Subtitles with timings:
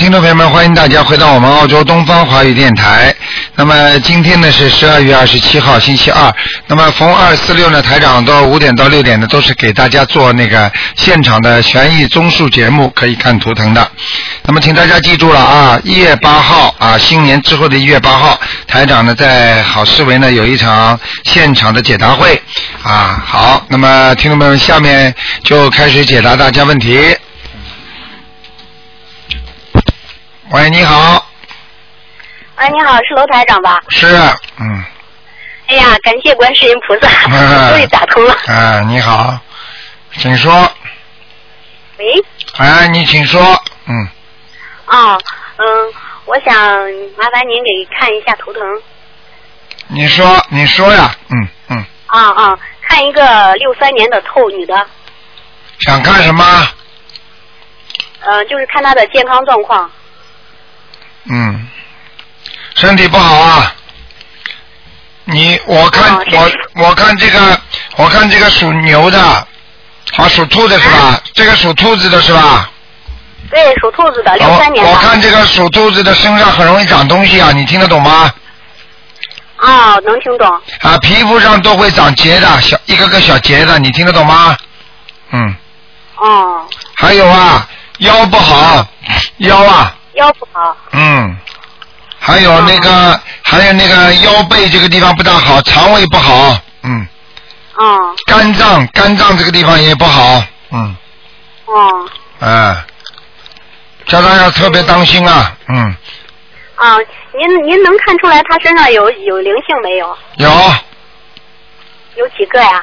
[0.00, 3.14] 听众朋友们，欢迎大家回到我们澳洲东方华语电台。
[3.54, 6.34] 那么今天呢是十二月二十七号，星期二。
[6.66, 13.86] 那么逢二四六呢，台长到五点到六点呢，都是给大家做那个现场的悬疑综述节目，可以看图腾的。
[14.44, 22.42] 那么请大家记住了啊，一月八号啊，新年之后的一月八号，台长呢在好思维呢有一场现场的解答会
[22.82, 23.22] 啊。
[23.26, 25.14] 好，那么听众朋友们，下面
[25.44, 26.98] 就开始解答大家问题。
[30.52, 31.24] 喂，你好，
[32.58, 33.80] 喂，你好，是楼台长吧？
[33.88, 34.06] 是，
[34.58, 34.84] 嗯，
[35.68, 38.34] 哎呀，感谢观世音菩萨，嗯终于打通了。
[38.46, 39.38] 啊，你好，
[40.16, 40.52] 请说，
[41.98, 42.04] 喂，
[42.58, 43.40] 哎，你请说，
[43.86, 44.08] 嗯，
[44.86, 45.20] 哦，
[45.56, 45.66] 嗯，
[46.24, 46.52] 我想
[47.16, 48.60] 麻烦您给看一下图腾。
[49.86, 54.84] 你说，你说呀，嗯嗯，啊啊，看一个六三年的透女的，
[55.78, 56.44] 想看什么？
[58.22, 59.88] 呃，就是看她的健康状况。
[61.24, 61.68] 嗯，
[62.74, 63.74] 身体不好啊。
[65.24, 67.60] 你我看、哦我我看这个
[67.96, 71.20] 我看这个属牛的，啊属兔的是吧？
[71.34, 72.70] 这个属兔子的是吧？
[73.50, 75.20] 对，属兔子的，六三年我我看。
[75.20, 78.32] 这个属兔子的身上很容易长东西啊，你听得懂吗？
[79.56, 80.48] 啊，能听懂。
[80.80, 84.56] 啊，皮肤上都会长结的，小一个个小结的，你听得懂吗？
[85.32, 85.54] 嗯，
[86.16, 88.86] 哦，还有啊，腰不好，
[89.38, 90.76] 腰啊，腰不好。
[90.92, 91.36] 嗯，
[92.18, 97.06] 还有那个，还有那个腰背这个地方不大好，肠胃不好，嗯，
[97.74, 98.14] 哦。
[98.26, 100.96] 肝脏肝脏这个地方也不好，嗯，
[101.66, 102.08] 哦。
[102.40, 102.86] 啊，
[104.06, 105.96] 叫他要特别当心啊，嗯，
[106.76, 106.96] 啊，
[107.34, 110.18] 您您能看出来他身上有有灵性没有？
[110.36, 110.48] 有，
[112.16, 112.82] 有几个呀？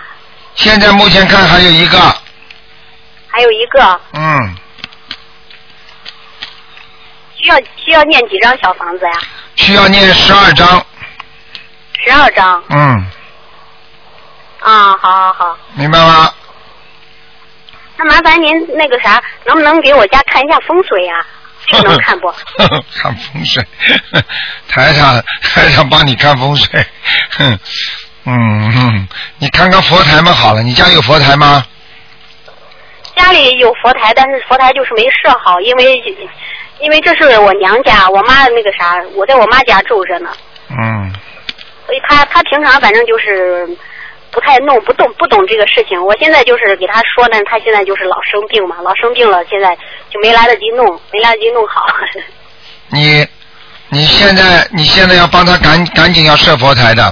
[0.55, 1.99] 现在目前看还有一个，
[3.27, 4.55] 还有一个，嗯，
[7.39, 9.11] 需要需要念几张小房子呀？
[9.55, 10.85] 需要念十二张，
[12.03, 12.63] 十二张。
[12.69, 13.05] 嗯，
[14.61, 15.57] 啊，好好好。
[15.75, 16.31] 明白吗？
[17.97, 21.25] 那麻烦您那个啥，能不能给我家看一下风水呀、
[21.65, 22.31] 这个能看不？
[22.95, 23.65] 看风水，
[24.69, 26.85] 台上台上帮你看风水，
[27.37, 27.59] 哼，
[28.25, 29.07] 嗯嗯，
[29.39, 31.65] 你看看佛台嘛好了，你家有佛台吗？
[33.15, 35.99] 家里有佛台，但是佛台就是没设好，因为
[36.79, 40.29] 因为这是我娘家，我妈那个啥，我在我妈家住着呢，
[40.69, 41.11] 嗯，
[41.85, 43.67] 所以她她平常反正就是
[44.29, 45.99] 不太弄不懂不懂这个事情。
[46.05, 49.75] 我现在就是给她说，但是她现在就是老生病嘛，老生病了，现在
[50.09, 51.81] 就没来得及弄，没来得及弄好。
[52.89, 53.27] 你
[53.89, 57.11] 你现在你现在要帮她赶赶紧要设佛台的，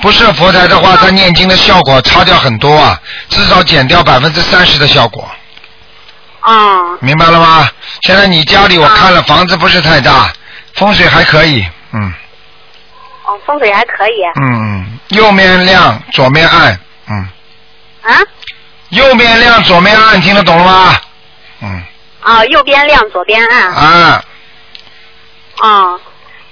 [0.00, 5.28] 不设佛台的话，她念经的效果差掉很多啊，至少减掉百分之三十的效果，
[6.42, 7.68] 啊明白了吗？
[8.02, 10.32] 现在你家里我看了房子不是太大，
[10.74, 12.12] 风水还可以，嗯
[13.24, 14.22] 哦，风水还可以。
[14.40, 17.28] 嗯嗯，右面亮，左面暗，嗯。
[18.02, 18.18] 啊
[18.90, 20.94] 右面亮，左面暗，听得懂了吗？
[21.62, 21.82] 嗯，
[22.20, 23.72] 啊，右边亮，左边暗。
[23.72, 24.24] 啊，
[25.60, 25.98] 啊，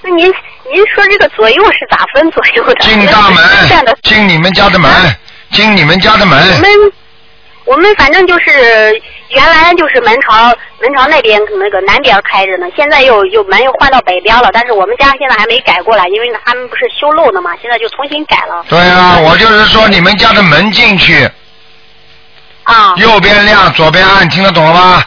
[0.02, 0.26] 那您
[0.72, 2.74] 您说这个左右是咋分左右的？
[2.76, 3.44] 进大门，
[4.04, 4.90] 进你们家的门，
[5.50, 6.38] 进你们家的门
[7.70, 8.50] 我们反正就是
[9.28, 10.48] 原来就是门朝
[10.80, 18.64] 门朝那边那个南边开着呢，现在又又门又换到北边了，但是我们家现在还没改过来，因为他们不是修路呢嘛，现在就重新改了。
[18.68, 21.30] 对啊，我就是说你们家的门进去，
[22.64, 25.04] 啊右边亮，左边暗，听得懂了吗？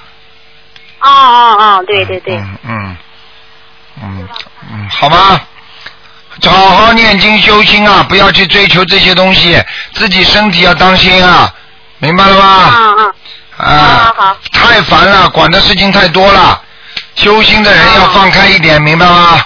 [1.00, 1.82] 啊啊啊！
[1.86, 2.98] 对对对，嗯嗯
[4.02, 4.28] 嗯
[4.72, 5.42] 嗯，好吗？
[6.42, 9.62] 好好念经修心啊，不要去追求这些东西，
[9.94, 11.54] 自己身体要当心啊，
[12.04, 12.44] 明白了吗？
[12.44, 13.14] 啊啊
[13.56, 16.62] 啊好好，太烦了，管的事情太多了，
[17.16, 19.40] 修心的人要放开一点，明白吗？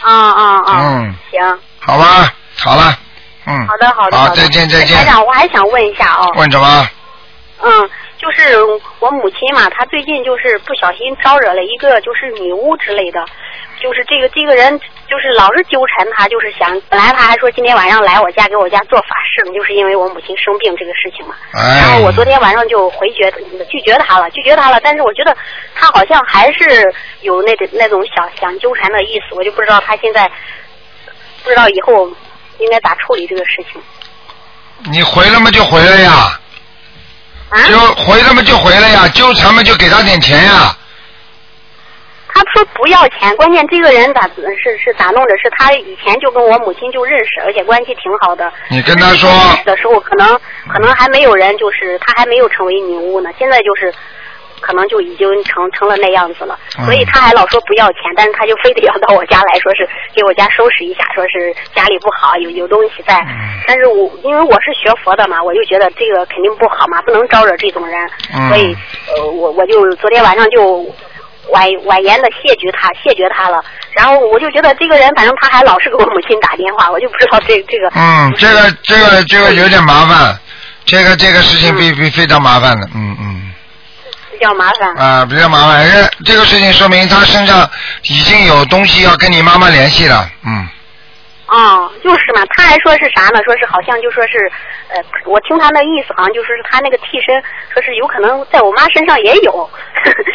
[0.00, 0.80] 啊啊啊！
[0.80, 2.96] 嗯，行，好吧，好了，
[3.44, 5.04] 嗯，好的好的好，再见再见台。
[5.04, 6.32] 长，我还想问一下哦。
[6.36, 6.88] 问什么？
[7.60, 8.56] 嗯，就是
[9.00, 13.22] 我母亲嘛，她最近就是不小心招惹了一个就是女巫之类的，
[13.80, 14.78] 就是这个这个人
[15.08, 21.34] 就是老是纠缠他，就是想本来他还说今天晚上来我家给我家做法事呢，就是因为我母亲生病这个事情嘛。
[21.52, 23.30] 哎，然后我昨天晚上就回绝
[23.70, 25.36] 拒绝他了，拒绝他了，但是我觉得
[25.74, 30.30] 他好像还是有那种那种想想纠缠的意思，我就不知道他现在
[31.42, 32.10] 不知道以后
[32.58, 33.80] 应该咋处理这个事情
[34.90, 35.50] 你回了吗？
[35.50, 36.40] 就回了呀，
[37.50, 37.68] 啊？
[37.68, 38.42] 就回了吗？
[38.42, 40.76] 就回了呀，纠缠嘛就给他点钱呀。
[42.44, 44.22] 他说不要钱，关键这个人咋
[44.62, 45.36] 是是咋弄的？
[45.38, 48.50] 是他以前就跟我母亲就认识，而且关系挺好的。
[48.70, 50.26] 你跟他说，认识的时候可能
[50.68, 53.30] 可能还没有人，就是他还没有成为女巫呢。
[53.38, 53.92] 现在就是
[54.60, 56.58] 可能就已经成成了那样子了。
[56.78, 63.20] 嗯所以他还老说不要钱，但是他就非得要到我家来说是给我家收拾一下，说是家里不好，有有东西在。
[63.20, 68.10] 嗯但是我因为我是学佛的嘛，我就觉得这个肯定不好嘛，不能招惹这种人。
[68.34, 68.74] 嗯所以
[69.14, 70.86] 呃，我我就昨天晚上就
[71.50, 73.62] 婉婉言的谢绝他，谢绝他了。
[73.92, 77.90] 然后我就觉得这个人，反正他还老是给我母亲打电话，我就不知道这这个。
[77.94, 80.38] 嗯，这个这个这个有点麻烦，
[80.84, 83.52] 这个这个事情比比非常麻烦的，嗯嗯。
[84.30, 84.94] 比较麻烦。
[84.96, 85.90] 啊，比较麻烦。
[85.90, 87.68] 这这个事情说明他身上
[88.04, 90.68] 已经有东西要跟你妈妈联系了，嗯。
[91.48, 93.40] 哦，就是嘛，他还说是啥呢？
[93.44, 94.36] 说是好像就说是，
[94.88, 97.42] 呃，我听他那意思，好像就是他那个替身，
[97.72, 99.52] 说是有可能在我妈身上也有，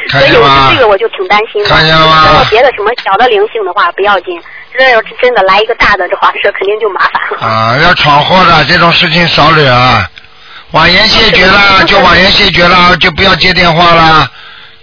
[0.10, 1.69] 所以我就这个我就挺担心的。
[1.69, 4.42] 看见了吗别的什么小的灵性的话不要紧，
[4.75, 7.45] 这要是真的来一个大的的话，这肯定就麻烦了。
[7.45, 10.10] 啊，要闯祸的这种事情少惹啊。
[10.74, 14.27] 婉言谢绝了，就婉言谢绝了，就不要接电话了。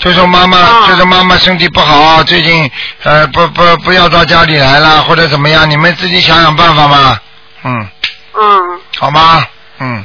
[0.00, 2.68] 就说妈妈，哦就说妈妈身体不好，最近
[3.02, 7.18] 呃不不不要到家里来了，或者怎么样，你们自己想想办法嘛。
[7.62, 7.88] 嗯，
[8.32, 9.44] 嗯，好吗？
[9.78, 10.02] 嗯，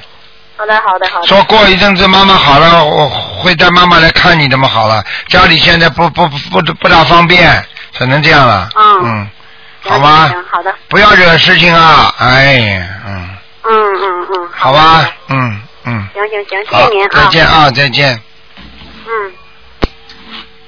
[0.57, 1.27] 好的，好的，好的。
[1.27, 4.67] 说过一阵子妈妈好了，我会带妈妈来看你的嘛。
[4.67, 8.69] 好了，家里现在不不不不不大方便，只能这样了。
[8.75, 9.29] 嗯嗯，
[9.89, 10.75] 好吗行，好的。
[10.89, 12.13] 不要惹事情啊！
[12.17, 13.29] 哎呀，嗯，
[13.63, 14.49] 嗯嗯嗯。
[14.53, 17.09] 好吧，嗯嗯，行行行，谢您，啊。
[17.13, 18.21] 再见啊，再见。
[19.07, 19.31] 嗯。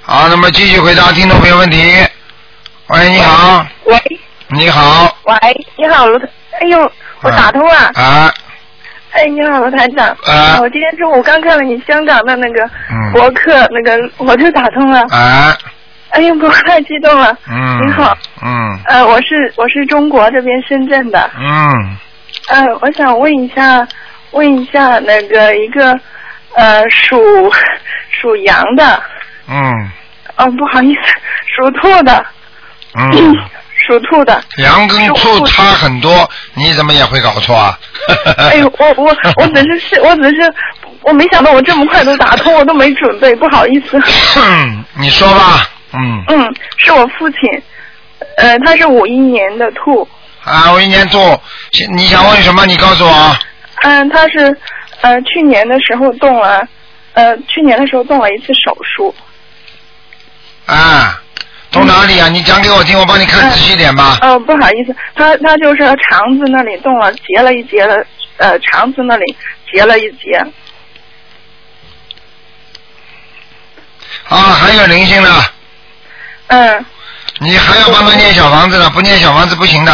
[0.09, 1.77] 好，那么继续回答听众朋友问题。
[2.87, 4.01] 喂，你好，喂。
[4.47, 5.35] 你好，喂，
[5.75, 6.25] 你好卢台，
[6.61, 6.91] 哎呦，
[7.23, 7.91] 我打通了。
[7.95, 8.31] 啊，
[9.11, 10.07] 哎，你好卢台长。
[10.23, 10.59] 啊。
[10.61, 13.11] 我今天中午刚看了你香港的那个嗯。
[13.11, 15.01] 博客，那个我就打通了。
[15.09, 15.53] 啊，
[16.11, 17.37] 哎呦，我太激动了。
[17.49, 18.79] 嗯，你好，嗯。
[18.85, 21.29] 呃，我是我是中国这边深圳的。
[21.37, 21.97] 嗯，
[22.47, 23.85] 呃，我想问一下，
[24.31, 25.93] 问一下那个一个
[26.53, 27.21] 呃属
[28.09, 29.03] 属羊的，
[29.47, 29.91] 嗯
[30.37, 31.01] 哦，不好意思，
[31.55, 32.25] 属兔的，
[32.93, 33.11] 嗯，
[33.87, 34.39] 属兔的。
[34.57, 37.77] 羊跟兔差很多，你怎么也会搞错啊？
[38.37, 40.53] 哎呦，我我我只是是，我只是
[41.01, 43.99] 我没想到我这么快都打通，我都没准备，不好意思。
[44.93, 47.39] 你说吧，嗯，嗯，是我父亲，
[48.37, 50.07] 呃，他是五一年的兔，
[50.43, 51.17] 啊，我一年兔，
[51.95, 52.65] 你想问什么？
[52.67, 53.37] 你告诉我。
[53.83, 54.55] 嗯，他是
[55.01, 56.67] 呃去年的时候动了，
[57.13, 59.13] 呃去年的时候动了一次手术，
[60.67, 61.21] 啊，
[61.71, 62.27] 动哪里啊？
[62.27, 64.17] 你讲给我听，我帮你看仔细点吧。
[64.21, 68.05] 呃不好意思，他他就是肠子那里动了，结了一结了，
[68.37, 69.35] 呃肠子那里
[69.71, 70.37] 结了一结，
[74.27, 75.43] 啊，还有灵性呢，
[76.47, 76.85] 嗯，
[77.39, 79.91] 你还要帮他念小房子呢，不念小房子不行的。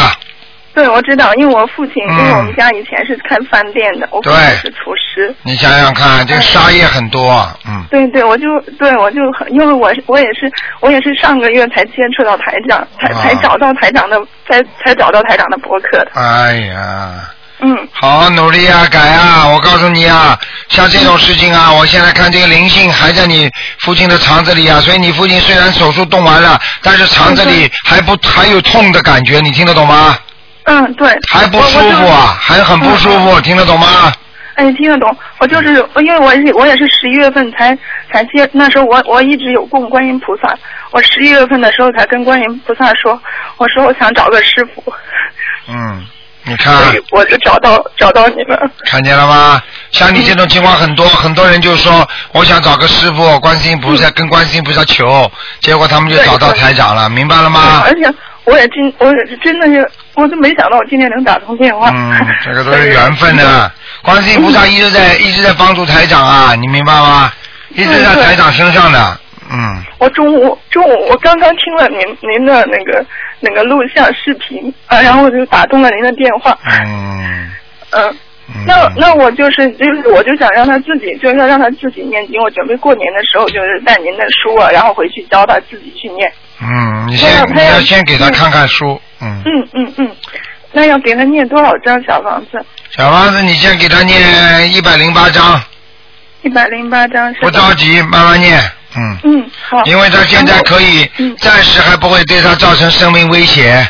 [0.73, 5.33] 对，我知道，因为我父亲，嗯因为我们家以前是开饭店的，我父亲是厨师。
[5.43, 8.47] 你想想看，这个沙业很多，嗯，对对，我就
[8.79, 16.11] 对我就很，因为我是我也是我也是上个月才接触到台长，才、啊才找到台长的，才才找到台长的博客的。
[16.15, 17.29] 哎呀，
[17.59, 19.47] 嗯好好努力啊，改啊！
[19.47, 20.35] 我告诉你啊，
[20.69, 23.47] 像这种事情啊，我现在看这个灵性还在你
[23.81, 30.17] 父亲的肠子里啊，所以你父亲虽然手术动完了，但是肠子里还不还有痛的感觉，你听得懂吗？
[30.65, 31.07] 嗯，对。
[31.27, 34.11] 还不舒服啊，还很不舒服，听得懂吗？
[34.55, 35.15] 哎，听得懂。
[35.39, 37.75] 我就是因为我是我也是十一月份才
[38.11, 40.55] 才接，那时候我我一直有供观音菩萨，
[40.91, 43.19] 我十一月份的时候才跟观音菩萨说，
[43.57, 44.83] 我说我想找个师傅，
[45.67, 46.05] 嗯，
[46.43, 48.71] 你看所以我就找到找到你们。
[48.85, 49.59] 看见了吗？
[49.89, 55.29] 像你这种情况很多，很多人就说我想找个师傅，观世音菩萨跟观世音菩萨求，
[55.61, 57.81] 结果他们就找到台长了，明白了吗？
[57.85, 58.07] 而且
[58.43, 61.89] 我也真我也是真的是，我就没想到我今天能打通电话。
[61.93, 63.71] 嗯， 这个都是缘分的。
[64.01, 67.31] 观世音菩萨一直在一直在帮助台长啊，你明白吗？
[67.69, 69.19] 一直在台长身上的，
[69.51, 73.05] 嗯，我中午中午我刚刚听了您您的那个
[73.39, 76.57] 那个录像视频啊，然后我就打通了您的电话。
[76.69, 77.49] 嗯。
[77.91, 78.09] 嗯。
[78.09, 86.29] 嗯那那我就是就是我就想让他自己就是要让他自己念经，我准备过年的时候就是带您的书啊，然后回去教他自己去念。
[86.61, 89.12] 嗯，你先你要先给他看看书，嗯，
[89.45, 90.15] 嗯嗯嗯，
[90.71, 92.63] 那要给他念多少张小房子？
[92.91, 95.61] 小房子你先给他念一百零八张，
[96.41, 97.39] 一百零八张是？
[97.41, 98.59] 不着急，慢慢念，
[98.95, 99.83] 嗯，嗯，好。
[99.85, 103.87] 因为他现在可以嗯，暂时还不会对他造成生命危险，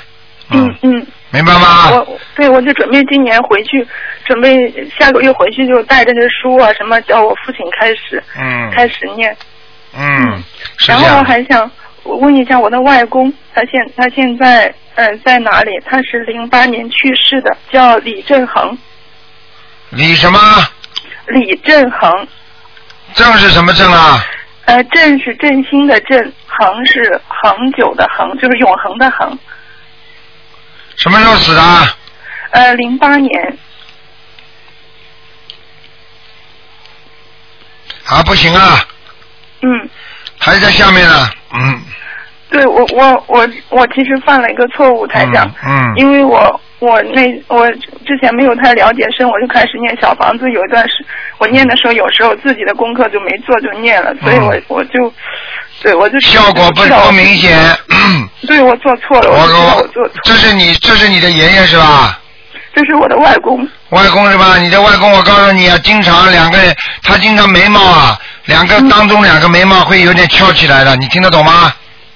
[0.49, 1.07] 嗯嗯。
[1.31, 1.89] 明白吗？
[1.89, 3.83] 我对我就准备今年回去，
[4.23, 9.35] 准备下个月回去就带着这书啊什么，叫我父亲开始嗯开始念。
[9.97, 10.43] 嗯，
[10.77, 11.69] 是然后我，还想
[12.03, 15.71] 问一下我的外公，他现他现在呃在哪里？
[15.85, 18.77] 他是零八年去世的，叫李振恒。
[19.89, 20.39] 李什么
[21.27, 22.27] 李振恒，
[23.13, 24.25] 正是什么正啊？
[24.65, 29.37] 呃，振是振兴的振，恒是恒久的恒，就是永恒的恒。
[30.95, 31.61] 什么时候死的？
[32.51, 33.57] 呃，零八年。
[38.05, 38.85] 啊，不行啊，
[39.61, 39.89] 嗯，
[40.37, 41.29] 还在下面呢。
[41.55, 41.81] 嗯
[42.53, 45.51] 对我我我我其实犯了一个错误，台长。
[45.65, 47.67] 嗯嗯因为我我那我
[48.05, 51.03] 之前没有太了解深，我就开始念小房子，有一段时
[51.39, 55.11] 我念的时候，有时候自己的功课就没做就念了，所以我我就
[55.81, 57.57] 对我就嗯效果不明显。
[58.45, 62.19] 对我做错了，我我做错，这是你这是你的爷爷是吧？
[62.75, 63.67] 这是我的外公。
[63.89, 64.57] 外公是吧？
[64.59, 71.73] 你的外公，我告诉你啊，经常两个人，他经常眉毛啊，两个当中两个眉毛会有点翘起来的，你听得懂吗？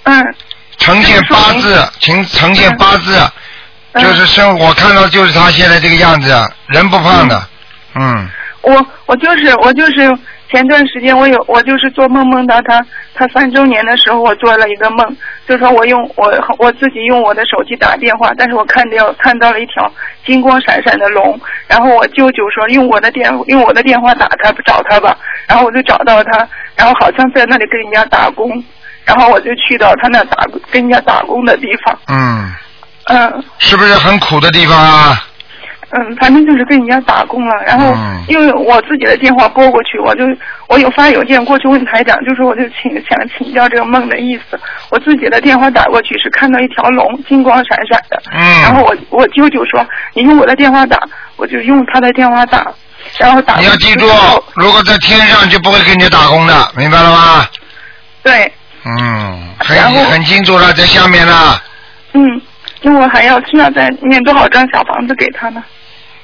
[0.08, 0.36] 嗯。
[0.78, 3.18] 呈现八字，呈呈现八字，
[3.94, 4.04] 嗯。
[4.04, 6.32] 就是生我看到就是他现在这个样子，
[6.68, 7.42] 人不胖的，
[7.96, 8.30] 嗯，
[8.62, 10.16] 我我就是我就是
[10.52, 12.80] 前段时间我有我就是做梦梦到他
[13.16, 19.92] 他三周年的时候，我做了一个梦，就说我用我我自己用我的手机打电话，但是我看到看到了一条
[20.28, 28.64] 金光闪闪的龙，然后我舅舅说用我的电用我的电话打他找他吧，然后我就找到他，然后好像在那里跟人家打工，
[29.08, 32.54] 然后我就去到他那打跟人家打工的地方，嗯，
[33.06, 33.44] 嗯。
[33.58, 35.24] 是不是很苦的地方啊？
[35.90, 40.24] 嗯，反正就是跟人家打工了，然后嗯因为我自己的电话拨过去，我就
[40.68, 44.60] 我有发邮件过去问台长，就说我就请想请教这个梦的意思。
[44.90, 48.22] 我自己的电话打过去是看到一条龙，金光闪闪的。
[48.34, 51.00] 嗯然后我我舅舅说你用我的电话打，
[51.38, 52.68] 我就用他的电话打，
[53.18, 54.06] 然后打你要记住，
[54.56, 57.48] 如果在天上就不会给你打工的，明白了吗？
[58.22, 58.52] 对，
[59.00, 61.60] 嗯，很很清楚了，在下面呢，
[62.14, 62.22] 嗯，
[62.82, 65.64] 那我还要现在再念多少张小房子给他呢？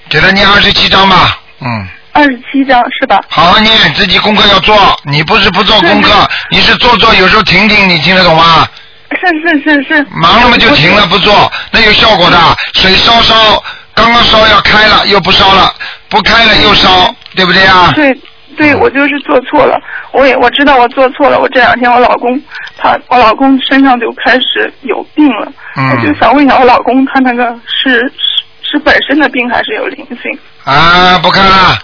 [0.10, 1.88] 给他念二十七张吧，嗯。
[2.16, 3.20] 二十七张是吧？
[3.28, 4.96] 好好念，自己功课要做。
[5.04, 8.68] 你不是不做功课，你是做做，有时候停停，你听得懂吗？
[9.10, 10.06] 是是是是。
[10.12, 12.38] 忙了嘛就停了不做，那有效果的。
[12.76, 13.64] 水烧烧，
[13.96, 15.74] 刚刚烧要开了又不烧了，
[16.08, 17.92] 不开了又烧，对不对啊？
[17.96, 18.16] 对
[18.58, 19.80] 对，我就是做错了，
[20.12, 21.40] 我也我知道我做错了。
[21.40, 22.42] 我这两天我老公
[22.78, 25.90] 他我老公身上就开始有病了，嗯。
[25.90, 30.40] 我就想问一下我老公他那个是是是本身的病还是有灵性？
[30.64, 31.78] 啊，不看了，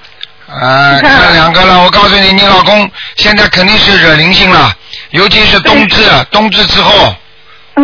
[0.48, 1.26] 啊，不看了。
[1.26, 1.84] 看两个了。
[1.84, 4.72] 我告诉你，你老公现在肯定是惹灵性了，
[5.12, 7.14] 尤其是冬至，冬至之后，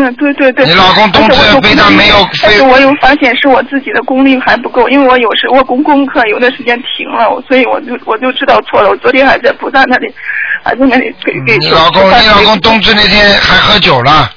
[0.04, 0.66] 嗯，对对对。
[0.66, 8.90] 你老公冬至非常没有但是我有发现是我自己的功力还不够，因为我有时我功功课有的时间停了，所以我就我就知道错了。
[8.90, 10.14] 我昨天还在菩萨那里，
[10.64, 11.58] 还在那里给给。
[11.58, 14.30] 你老公，你老公冬至那天还喝酒了，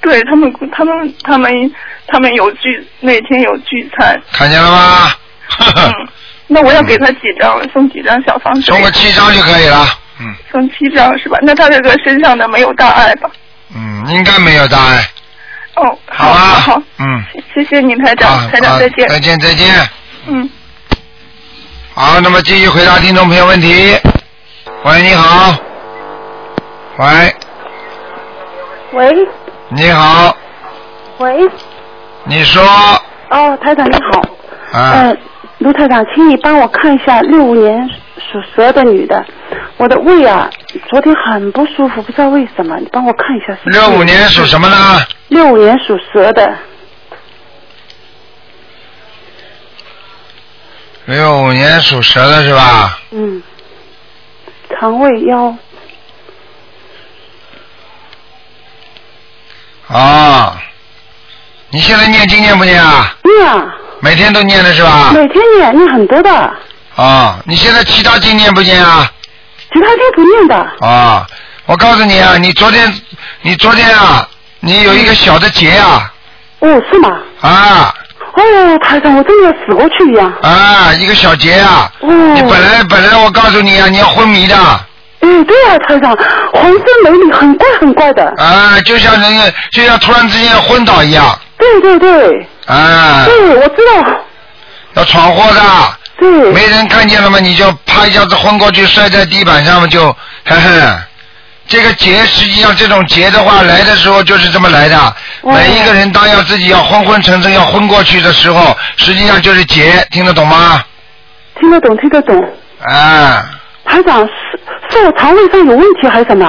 [0.00, 1.72] 对他们，他们，他们，
[2.06, 4.20] 他们有聚，那天有聚餐。
[4.32, 5.10] 看见了吗？
[6.46, 8.62] 那我要给他几张，送几张小方子？
[8.62, 9.86] 送个七张就可以了。
[10.20, 11.36] 嗯送七张是吧？
[11.42, 13.28] 那他这个身上的没有大碍吧？
[13.74, 15.10] 嗯，应该没有大碍。
[15.76, 19.08] 哦，好啊好好，嗯，谢谢你台长，啊台长啊再见。
[19.08, 19.88] 再见，再见。
[20.26, 20.48] 嗯，
[21.94, 23.96] 好，那么继续回答听众朋友问题。
[24.84, 25.56] 喂，你好。
[26.98, 27.34] 喂，
[28.92, 29.28] 喂。
[29.70, 30.36] 你好，
[31.18, 31.50] 喂，
[32.24, 32.62] 你说。
[33.30, 34.20] 哦，台长你好，
[34.78, 34.90] 啊。
[34.92, 35.16] 呃，
[35.58, 39.24] 卢台长，请你帮我看一下六五年属蛇的女的，
[39.78, 40.48] 我的胃啊，
[40.88, 43.70] 昨天很不舒服，不知道为什么，你帮我看一下是。
[43.70, 44.76] 六五年属什么呢？
[45.28, 46.56] 六五年属蛇的，
[51.06, 52.98] 六五年属蛇的是吧？
[53.10, 53.42] 嗯，
[54.70, 55.54] 肠胃腰，
[59.88, 60.60] 啊，
[61.70, 63.16] 你现在念经念不念啊？
[63.22, 65.12] 念啊，每天都念的是吧？
[65.14, 66.30] 每天念，念很多的，
[66.96, 69.10] 啊，你现在其他经念不念啊？
[69.74, 70.54] 其他天不念的，
[70.86, 71.26] 啊，
[71.66, 72.94] 我告诉你啊，你昨天，
[73.42, 74.26] 你昨天啊，
[74.60, 76.12] 你有一个小的结啊，
[76.60, 77.18] 哦，是吗？
[77.40, 77.94] 啊。
[78.36, 78.42] 哦，
[78.82, 86.16] 台长，我真的死过去一样，啊，一个小结啊，哦，你本来本来我告诉你啊，你要昏迷的，哎，对啊，台长，
[86.52, 94.20] 浑身没力，很怪很怪的，啊，就像人家就像突然之间要昏倒一样，对对对，啊，对，我知道，
[94.94, 95.60] 要闯祸的，
[96.24, 97.38] 对，没人看见了吗？
[97.38, 100.10] 你就啪一下子昏过去，摔在地板上嘛，就
[100.46, 100.80] 嘿嘿。
[101.66, 104.98] 这个劫实际上这种劫的话来的时候就是这么来的，
[105.42, 110.82] 哦每一个人当要自己要昏昏沉沉要昏过去的时候，实际上就是劫，听得懂吗？
[111.60, 112.36] 听得懂，听得懂。
[112.86, 113.48] 啊，
[113.84, 114.32] 排长是
[114.90, 116.46] 是我肠胃上有问题还是什么？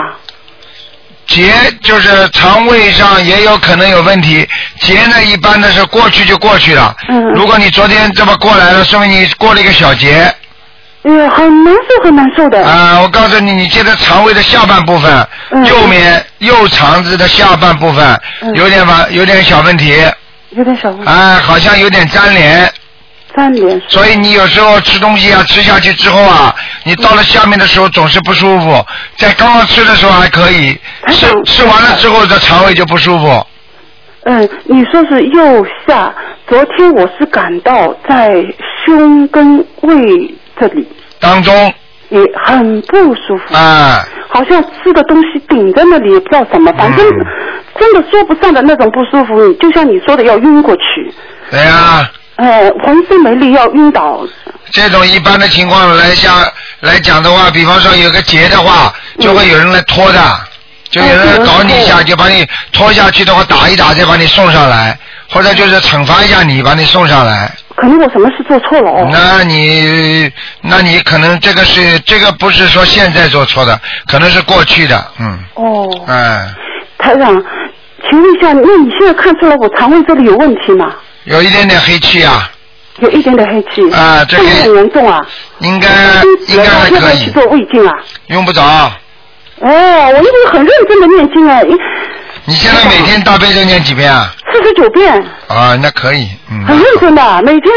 [1.27, 1.51] 劫
[1.81, 4.47] 就是肠胃上也有可能有问题，
[4.79, 6.95] 结呢一般的是过去就过去了。
[7.09, 10.33] 嗯如果你昨天这么过来了，说明你过了一个小劫。
[11.03, 12.65] 呃，很难受，很难受的。
[12.65, 19.95] 啊，我告诉你，你现在肠胃的下半部分，嗯右面右肠子的下半部分、嗯有点吧，有点小问题，
[20.49, 22.73] 有点小问题，啊，好像有点粘连，
[23.35, 23.83] 三连是。
[23.89, 28.85] 所以你有时候吃东西啊，吃下去之后啊，你到了下面的时候总是不舒服，
[29.17, 30.77] 在刚刚吃的时候还可以，
[31.09, 33.45] 吃吃完了之后这肠胃就不舒服，
[34.23, 36.13] 嗯，你说是右下，
[36.47, 38.43] 昨天我是感到在
[38.85, 40.87] 胸跟胃这里
[41.19, 41.73] 当中。
[42.09, 47.25] 也很不舒服，啊，好像吃的东西顶在那里，也不知道什么，反正嗯
[47.79, 51.11] 真的说不上的那种不舒服，就像你说的要晕过去，
[51.49, 54.19] 对呀、呃，浑身没力要晕倒，
[54.71, 56.35] 这种一般的情况来讲
[56.81, 60.19] 来讲的话，比方说有个结的话，就会有人来拖的，
[60.89, 64.97] 就有人来搞你一下，就把你拖下去的话，打一打再把你送上来，
[65.29, 67.49] 或者就是惩罚一下你，把你送上来。
[67.77, 69.09] 可能我什么事做错了哦。
[69.11, 70.29] 那你
[70.61, 76.47] 那你可能这个是这个不是说现在做错的，可能是过去的，嗯，哦，哎，
[76.97, 77.41] 台长，
[78.09, 80.93] 请问一下，那你现在看出来我肠胃这里有问题吗？
[81.25, 82.49] 有一点点黑气啊，
[82.99, 83.91] 有一点点黑气。
[83.93, 85.19] 啊这个很严重啊。
[85.59, 85.89] 应该
[86.47, 87.93] 应该还可以，去做胃镜啊？
[88.27, 88.61] 用不着。
[88.61, 91.63] 哦，我一直很认真的念经哎，
[92.45, 94.29] 你现在每天大悲咒念几遍啊？
[94.53, 95.13] 四十九遍，
[95.47, 96.65] 啊，那可以，嗯。
[96.65, 97.73] 很认真的，每天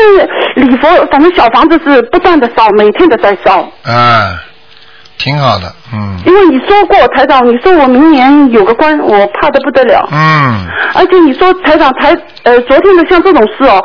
[0.56, 3.60] 礼佛，反正小房子是不断的烧，每天都在烧。
[3.84, 4.42] 啊，
[5.18, 10.08] 挺好的，嗯因为你说过台长，你说我明年有个关，我怕的不得了。
[10.12, 13.82] 嗯，而且你说台长台呃，昨天的像这种事哦，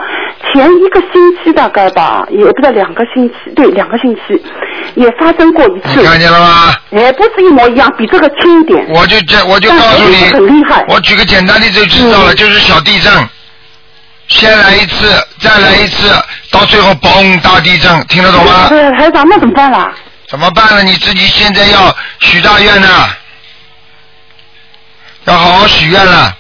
[0.54, 4.22] 前一个星期大概吧，也不知道两个星期，对，两个星期
[4.96, 6.06] 也发生过一次你。
[6.06, 6.74] 看见了吗？
[6.92, 8.86] 哎，不是一模一样，比这个轻一点。
[8.94, 13.12] 我就这我就告诉你很厉害，我举个简单例子就知道了，嗯就是小地震，
[14.28, 15.08] 先来一次，
[15.40, 16.10] 再来一次，
[16.52, 18.68] 到最后嘣大地震，听得懂吗？
[18.70, 19.92] 对，台长，那怎么办啦？
[20.34, 20.82] 怎么办呢？
[20.82, 22.88] 你自己现在要许大愿呢，
[25.26, 26.36] 要好好许愿了。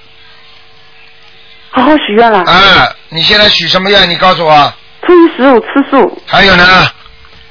[1.69, 2.39] 好好许愿了。
[2.39, 4.09] 啊，你现在许什么愿？
[4.09, 4.73] 你告诉我。
[5.05, 6.91] 初一十五吃素，还有呢，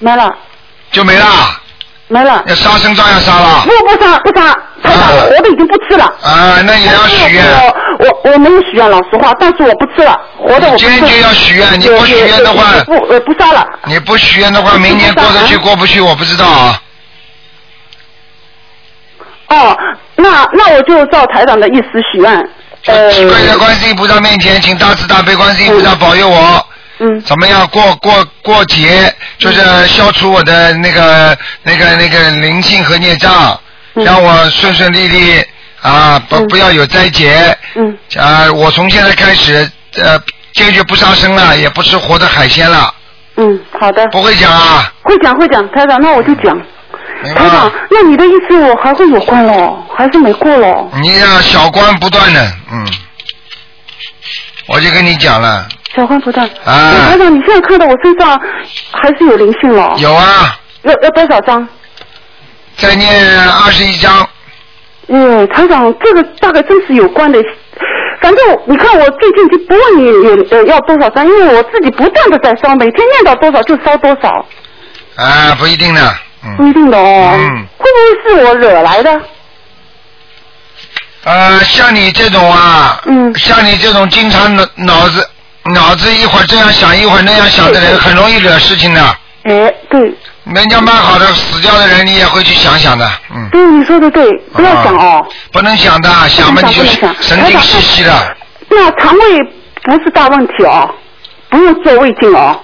[0.00, 0.36] 没了，
[0.90, 1.61] 就没了，
[2.12, 2.44] 没了。
[2.46, 3.62] 要杀生照样杀了。
[3.64, 6.04] 不不杀不杀，台长，啊活的已经不吃了。
[6.22, 7.44] 啊，那也要许愿。
[7.98, 10.86] 我我我没有许愿，老实话，但是我不吃了，活的我不吃。
[10.90, 13.66] 坚决要许愿，你不许愿的话不呃不杀了。
[13.86, 16.80] 你不许愿的话，明年过得去过不去，我不知道啊。
[19.48, 19.76] 哦，
[20.16, 22.48] 那那我就照台长的意思许愿。
[22.86, 26.66] 呃，跪在观世音菩萨面前，请大慈大悲观世音菩萨保佑我，
[27.02, 33.58] 嗯怎么样过过过节，就是消除我的那个那个那个灵性和孽障，
[33.94, 35.44] 嗯让我顺顺利利
[35.80, 38.50] 啊，不嗯不要有灾劫嗯啊！
[38.52, 40.16] 我从现在开始呃，
[40.54, 42.94] 坚决不杀生了，也不吃活的海鲜了，
[43.36, 46.56] 嗯，好的，不会讲啊，会讲会讲，台长，那我就讲。
[47.24, 50.88] 台长？，那你的意思我还会有关喽，还是没过喽？
[51.00, 52.86] 你呀，小关不断的，嗯，
[54.68, 56.48] 我就跟你讲了，小关不断。
[56.64, 58.40] 啊台长，你现在看到我身上
[58.92, 59.94] 还是有灵性了？
[59.98, 61.66] 有啊，要要多少张？
[62.76, 63.10] 再念
[63.50, 64.26] 二十一章。
[65.08, 67.38] 嗯，台长，这个大概真是有关的。
[68.20, 74.46] 反正你看，我最近就不问你有呃要多少张，因为我自己不断的在烧，每天念到多少就烧多少，
[75.16, 77.30] 啊，不一定的，嗯，不一定的哦。
[77.34, 79.20] 嗯会不会是我惹来的？
[81.24, 85.28] 呃，像你这种啊，嗯像你这种经常脑脑子
[85.64, 89.00] 脑子一会儿这样想一会儿那样想的人，很容易惹事情的。
[89.44, 90.12] 哎，对，
[90.44, 95.24] 人家蛮好的，死掉的人你也会去想想的，嗯，对，你说的对，不要想哦。
[95.52, 98.36] 不能想的，想嘛你就不能想神经兮兮的。
[98.68, 99.42] 那肠胃
[99.82, 100.88] 不是大问题哦，
[101.48, 102.58] 不用做胃镜哦。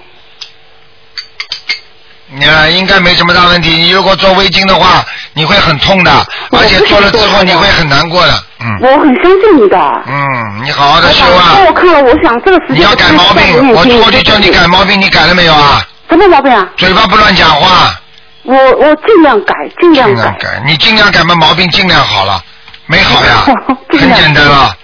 [2.31, 3.71] 你啊，应该没什么大问题。
[3.71, 6.11] 你如果做胃镜的话，你会很痛的，
[6.53, 8.33] 而且做了之后你会很难过的。
[8.61, 9.79] 嗯我很相信你的。
[10.07, 11.67] 嗯，你好好的修啊帮。
[11.67, 15.83] 我看了，我想这个时间你要改毛病，我过去叫你改毛病，你改了没有啊？
[16.11, 16.69] 什么毛病啊？
[16.77, 17.95] 嘴巴不乱讲话，
[18.43, 20.14] 我我尽量改，尽量改。
[20.14, 22.43] 尽量改，你尽量改嘛，毛病尽量好了，
[22.88, 23.44] 没好呀，
[23.90, 24.74] 很简单啊。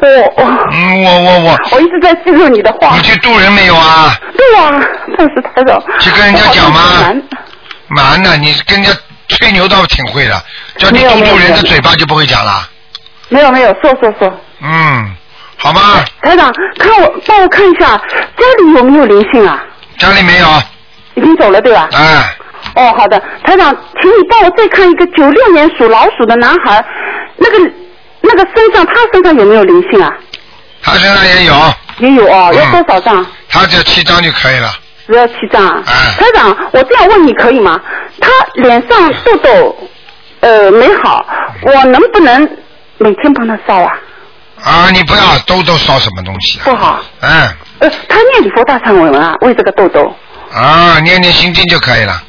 [0.00, 3.02] 我我嗯，我我我，我一直在记住你的话你。
[3.02, 4.14] 去渡人没有啊？
[4.36, 4.70] 对啊、
[5.16, 5.82] 但是台长。
[5.98, 7.22] 去跟人家讲吗我好像很难
[7.88, 8.98] 蛮呢，你跟人家
[9.28, 10.42] 吹牛倒挺会的，
[10.78, 12.68] 叫你没有堵住人的嘴巴就不会讲了。
[13.30, 14.32] 没有没有，说说说。
[14.60, 15.14] 嗯，
[15.56, 16.04] 好吗？
[16.22, 19.62] 台长，看我帮我看一下家里有没有灵性啊？
[19.98, 20.46] 家里没有，
[21.14, 21.88] 已经走了对吧？
[21.92, 22.36] 哎，
[22.74, 26.84] 哦，好的，台长，请你帮我再看一个九六年属老鼠的男孩，
[27.36, 27.70] 那个
[28.20, 30.10] 那个身上他身上有没有灵性啊？
[30.82, 31.54] 他身上也有，
[31.98, 33.26] 也有哦，嗯要多少张？
[33.48, 34.70] 他只要七张就可以了。
[35.06, 35.82] 只要七张啊。
[35.86, 37.80] 哎台长，我这样问你可以吗？
[38.20, 39.88] 他脸上痘痘
[40.40, 41.24] 呃没好，
[41.62, 42.42] 我能不能
[42.98, 43.92] 每天帮他烧啊？
[44.62, 46.62] 啊，你不要兜兜烧什么东西啊？
[46.64, 47.00] 不好。
[47.20, 47.48] 嗯，
[47.80, 50.14] 呃，他念礼佛大忏悔文啊，为这个痘痘，
[50.52, 52.22] 啊，念念心经就可以了。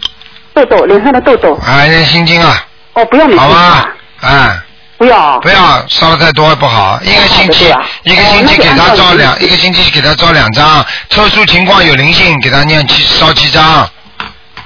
[0.54, 3.94] 痘痘脸上的痘痘，啊，念心经啊，哦，不要每天好烧吧？
[4.22, 4.65] 啊，
[4.98, 5.40] 不要。
[5.40, 7.66] 不要烧的太多不好，一个星期
[8.04, 13.90] 一个星期给他烧两，一个星期给他烧两张，特殊情况有灵性，给他念七烧七张。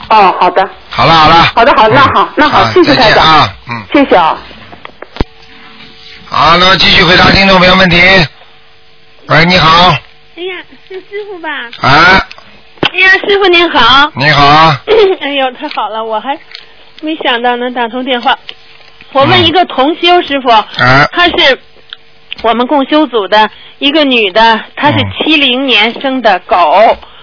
[0.10, 1.52] 哦，好的，好了好了。
[1.56, 4.38] 好的，好，那嗯好，那好，谢谢再台长，啊，嗯，谢谢啊。
[6.30, 7.98] 好，那么继续回答听众朋友问题。
[9.28, 9.89] 喂，你好，
[10.36, 11.50] 哎呀，是师傅吧？
[11.82, 12.26] 啊，
[12.94, 14.12] 哎呀，师傅您好。
[14.15, 14.76] 你好，
[15.22, 16.38] 哎呦，太好了，我还
[17.02, 18.38] 没想到能打通电话。
[19.13, 20.65] 我问一个同修师傅，啊，
[21.12, 21.60] 她是
[22.43, 25.12] 我们共修组的一个女的，她是嗯。
[25.19, 26.58] 七零年生的狗。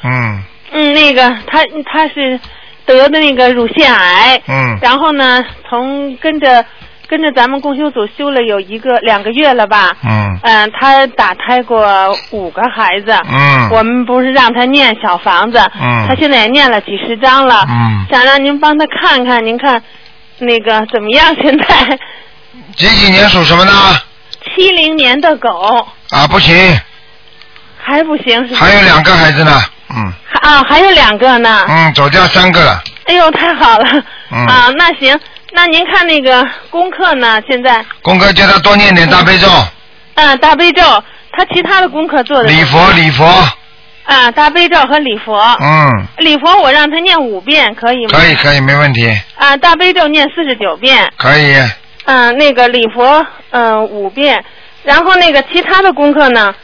[0.02, 0.42] 嗯。
[0.72, 2.38] 嗯，那个她她是
[2.84, 4.78] 得的那个乳腺癌，嗯。
[4.82, 6.64] 然后呢，从跟着
[7.06, 9.96] 跟着咱们共修组修了有一个两个月了吧。
[10.04, 10.38] 嗯。
[10.42, 11.86] 嗯，她打胎过
[12.32, 13.12] 五个孩子。
[13.30, 16.06] 嗯，我们不是让她念小房子，嗯。
[16.08, 19.82] 她现在也念了几十章了，嗯，想让您帮她看看，您看
[20.38, 21.34] 那个怎么样？
[21.42, 21.98] 现在
[22.76, 23.72] 几几年属什么的？
[24.54, 26.54] 七零年的狗啊，不行，
[27.82, 28.60] 还不行是吧？
[28.60, 31.64] 还有两个孩子呢，嗯啊，还有两个呢。
[31.68, 34.02] 嗯，走掉三个了，哎呦，太好了！
[34.30, 35.18] 嗯啊，那行，
[35.52, 37.40] 那您看那个功课呢？
[37.48, 39.48] 现在功课叫他多念点大悲咒，
[40.14, 40.82] 嗯，大悲咒，
[41.32, 43.24] 他其他的功课做的礼佛礼佛，
[44.06, 45.36] 啊，大悲咒和礼佛。
[45.60, 48.18] 嗯，礼佛我让他念五遍，可以吗？
[48.18, 51.12] 可以可以，没问题，啊，大悲咒念四十九遍。
[51.16, 51.54] 可以，
[52.04, 54.44] 嗯，那个礼佛嗯五遍，
[54.84, 56.54] 然后那个其他的功课呢，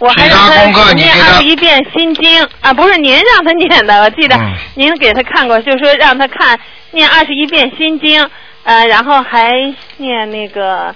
[0.00, 6.58] 我还让其他念二十一遍心经啊，不是您让他念的，我记得嗯您给他看过，就说让他看
[6.90, 8.28] 念二十一遍心经，
[8.64, 9.52] 呃，然后还
[9.98, 10.92] 念那个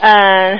[0.00, 0.58] 呃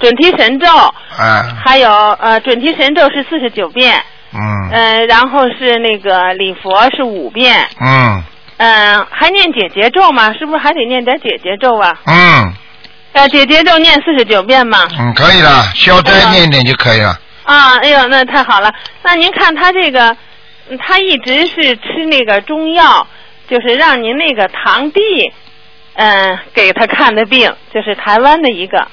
[0.00, 4.02] 准提神咒，啊，还有呃准提神咒是四十九遍，
[4.32, 8.22] 嗯呃，然后是那个礼佛是五遍，嗯
[8.58, 10.32] 嗯、还念姐姐咒吗？
[10.34, 11.98] 是不是还得念点姐姐咒啊？
[12.06, 12.52] 嗯
[13.12, 14.88] 呃，姐姐咒念四十九遍嘛。
[14.98, 18.72] 嗯，可以了，消灾哎念一点就可以了，啊，哎呦，那太好了。
[19.02, 20.16] 那您看他这个，
[20.70, 23.06] 嗯他一直是吃那个中药，
[23.48, 25.00] 就是让您那个堂弟，
[25.94, 28.86] 嗯、给他看的病，就是台湾的一个，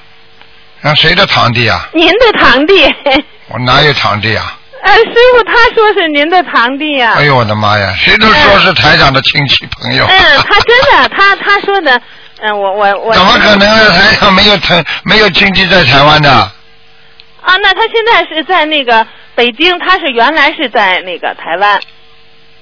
[0.82, 1.88] 让谁的堂弟啊？
[1.94, 2.86] 您的堂弟。
[3.50, 4.56] 我哪有堂弟啊？
[4.82, 10.06] 呃，师傅他说是您的堂弟呀、哎呦我的妈呀，谁都说是台长的亲戚朋友。
[10.06, 12.02] 嗯，他真的， 他他说的，
[12.42, 13.14] 嗯、我我我。
[13.14, 13.90] 怎么可能啊？
[13.90, 16.32] 台长没有台没有亲戚在台湾的？
[16.32, 21.80] 啊，那他现在是在那个北京，他是原来是在那个台湾，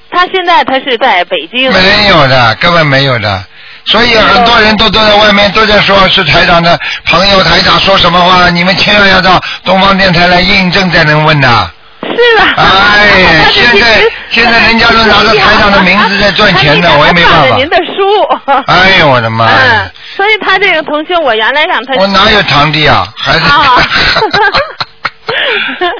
[0.09, 1.71] 他现在他是在北京。
[1.71, 3.45] 没有的，根本没有的。
[3.87, 11.71] 所以很多人都都在外面都在说是台长的朋友，台长说什么话，你们千万要到东方电台来印证才能问的。
[12.01, 12.53] 是吧？
[12.57, 18.61] 哎现在 现在人家都拿着台长的名字在赚钱呢我也没办法您的书。
[18.67, 21.93] 哎呦我的妈呀 嗯！，所以他这个同学，我原来让他。
[21.95, 23.07] 我哪有堂弟啊？
[23.17, 23.75] 还是啊。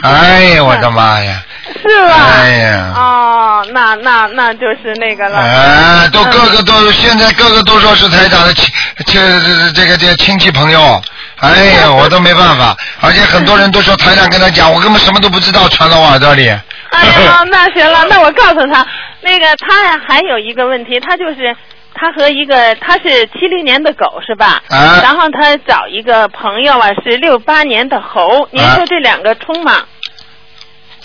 [0.02, 1.42] 哎呀，我的妈呀！
[1.74, 2.14] 是吧？
[2.34, 5.40] 哎呀哦，那那那就是那个了。
[5.40, 8.74] 哎，都个个都现在个个都说是台长的亲，
[9.06, 11.02] 这这这个这个亲戚朋友。
[11.40, 16.48] 哎呀， 我都没办法，而且很多人都说台长跟他讲，我根本什么都不知道，传到我耳朵里。
[16.50, 18.86] 哎呀， 那行了，那我告诉他，
[19.22, 21.56] 那个他呀还有一个问题，他就是
[21.94, 24.62] 他和一个他是七零年的狗是吧？
[24.70, 29.84] 啊然后他找一个朋友啊是六八年的猴，您啊说这两个冲吗？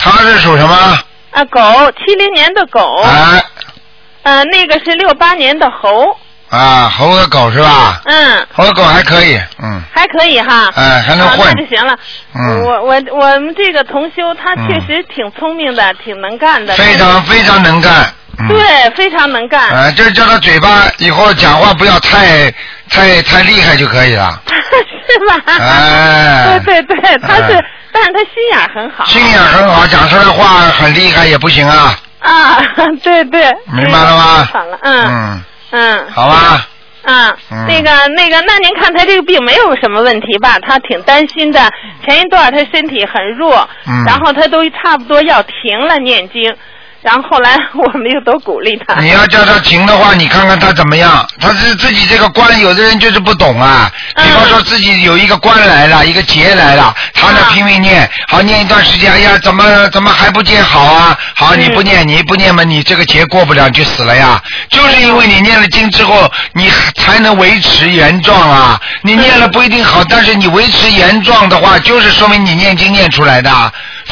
[0.03, 0.99] 他是属什么？
[1.31, 1.59] 啊，狗，
[1.97, 3.43] 七零年的狗，哎
[4.23, 6.15] 呃，那个是六八年的猴，
[6.49, 8.01] 啊，猴和狗是吧？
[8.05, 10.69] 嗯，猴和狗还可以，嗯，还可以哈。
[10.75, 11.61] 哎，还能啊，混那。
[11.63, 11.97] 就行了。
[12.35, 16.73] 嗯我我我们这个同修，他嗯确实挺聪明的，挺能干的。
[16.75, 18.13] 非常非常能干。
[18.39, 18.47] 嗯。
[18.47, 19.69] 对，非常能干。
[19.69, 22.51] 啊，就是叫他嘴巴以后讲话不要太
[22.89, 24.39] 太太厉害就可以了。
[24.47, 25.43] 是吧？
[25.59, 29.05] 哎对对对，他是，哎但是他心眼儿很好。
[29.05, 31.95] 心眼很好，讲出来话很厉害也不行啊。
[32.19, 32.57] 啊，
[33.03, 33.41] 对对。
[33.71, 36.11] 明白了吗好了，嗯嗯，嗯。
[36.11, 36.67] 好吧。
[37.05, 40.57] 嗯，嗯那个那个，那您看他这个病没有什么问题吧？
[40.65, 41.59] 他挺担心的。
[42.05, 46.55] 前一段他身体很弱，嗯然后他都差不多要停了念经，
[47.03, 49.01] 然后后来我们又都鼓励他。
[49.01, 51.27] 你要叫他停的话，你看看他怎么样？
[51.39, 53.91] 他是自己这个关，有的人就是不懂啊。
[54.15, 61.17] 比方说自己有一个关来了，一个劫来了，他呢嗯拼命念，好念一段时间，哎呀，怎么怎么还不见好啊？
[61.35, 64.41] 好，嗯你不念，你不念嘛，你这个劫过不了，就死了呀。
[64.69, 68.79] 就是因为你念了经之后，你才能维持原状啊。
[69.01, 73.51] 你念了不一定好，但是你维持原状的话，就是说明你念经念出来的。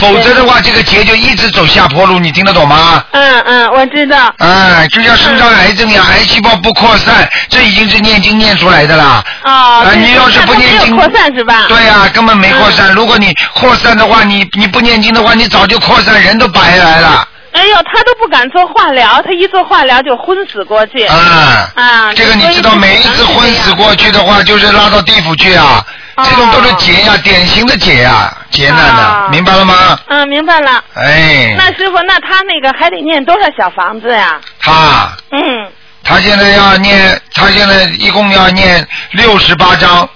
[0.01, 3.03] 否则的话，这个劫就一直走下坡路，你听得懂吗？
[3.11, 4.33] 嗯嗯，我知道。
[4.39, 9.23] 哎，就像身上癌症一样，癌细胞不扩散，这已经是念经念出来的啦。
[9.43, 11.65] 哦，啊，对你要是不念经，扩散是吧？
[11.67, 12.91] 对呀、根本没扩散。
[12.93, 17.27] 如果你扩散的话，你你不念经的话，你早就扩散，人都白来了。
[17.51, 21.05] 哎呦，他都不敢做化疗，他一做化疗就昏死过去。
[21.05, 25.85] 啊，啊，这个你知道，每一次昏死过去的话，就是拉到地府去啊。
[26.15, 29.97] 哦这种都是劫呀，典型的劫呀，劫难的，啊明白了吗？
[30.07, 30.83] 嗯，明白了。
[30.95, 34.39] 哎，那师傅，那他那个还得念多少小房子呀？
[34.59, 35.71] 他嗯，
[36.03, 40.07] 他现在要念，他现在一共要念六十八章，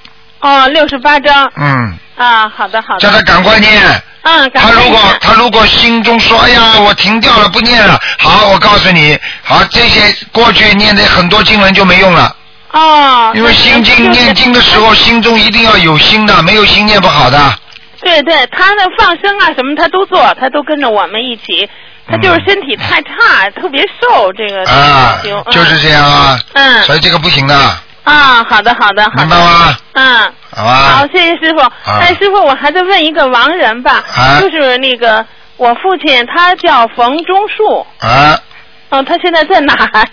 [0.42, 1.50] 哦，六十八章。
[1.56, 3.00] 嗯，啊，好的好的。
[3.00, 3.82] 叫他赶快念。
[4.24, 12.36] 嗯，赶他如果他如果心中说，哎呀，我停掉了，不念了，好，我告诉你，好，这些过去念的很多经文就没用了，
[12.76, 13.32] 哦。
[13.34, 17.38] 因为心经念经的时候，心中一定要有心的，没有心念不好的。
[18.02, 21.68] 对对，他的放生啊什么他都做，他都跟着我们一起。
[22.08, 27.56] 他就是身体太差，特别瘦，这个嗯啊修，嗯就是这样啊，嗯所以这个不行的，
[28.04, 29.26] 啊，好的好的好的。
[29.26, 29.78] 明白吗？
[29.94, 30.34] 嗯。
[30.56, 31.08] 好吧好，？
[31.08, 31.92] 谢谢师傅。
[32.00, 35.26] 哎，师傅，我还得问一个亡人吧，啊就是那个
[35.58, 38.40] 我父亲，他叫冯中树，啊，
[38.90, 40.08] 嗯、他现在在哪儿？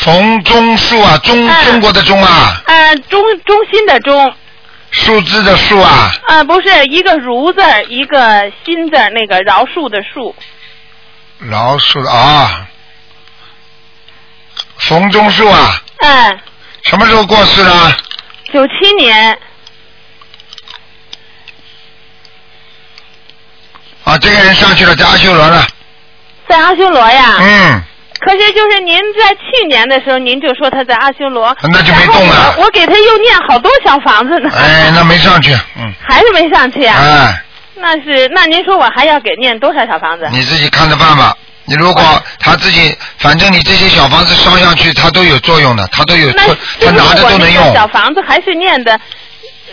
[0.00, 4.34] 冯中树啊，中嗯中国的中啊，呃，中中心的中，
[4.90, 10.34] 数字的数啊，呃，不是一个如字儿，一个心字儿，那个饶恕的恕。
[11.38, 12.66] 饶恕的啊，
[14.78, 16.40] 冯中树啊，哎，
[16.84, 17.70] 什么时候过世的？
[18.52, 19.38] 九七年。
[24.04, 25.66] 啊，这个人上去了，在阿修罗了。
[26.48, 27.36] 在阿修罗呀。
[27.38, 27.82] 嗯，
[28.20, 34.50] 可是就是您在去年的时候，您就说他在阿修罗，那就没动了我我给他又念好多小房子呢。
[34.54, 36.96] 哎，那没上去，嗯， 还是没上去啊？
[37.00, 37.42] 哎，
[37.76, 40.28] 那是，那您说我还要给念多少小房子？
[40.30, 41.34] 你自己看着办吧。
[41.66, 42.02] 你如果
[42.40, 46.42] 他自己，反正你这些小房子烧上去，它都有作用的，它都有，那
[46.84, 47.74] 他拿着都能用。
[47.74, 48.98] 小房子还是念的？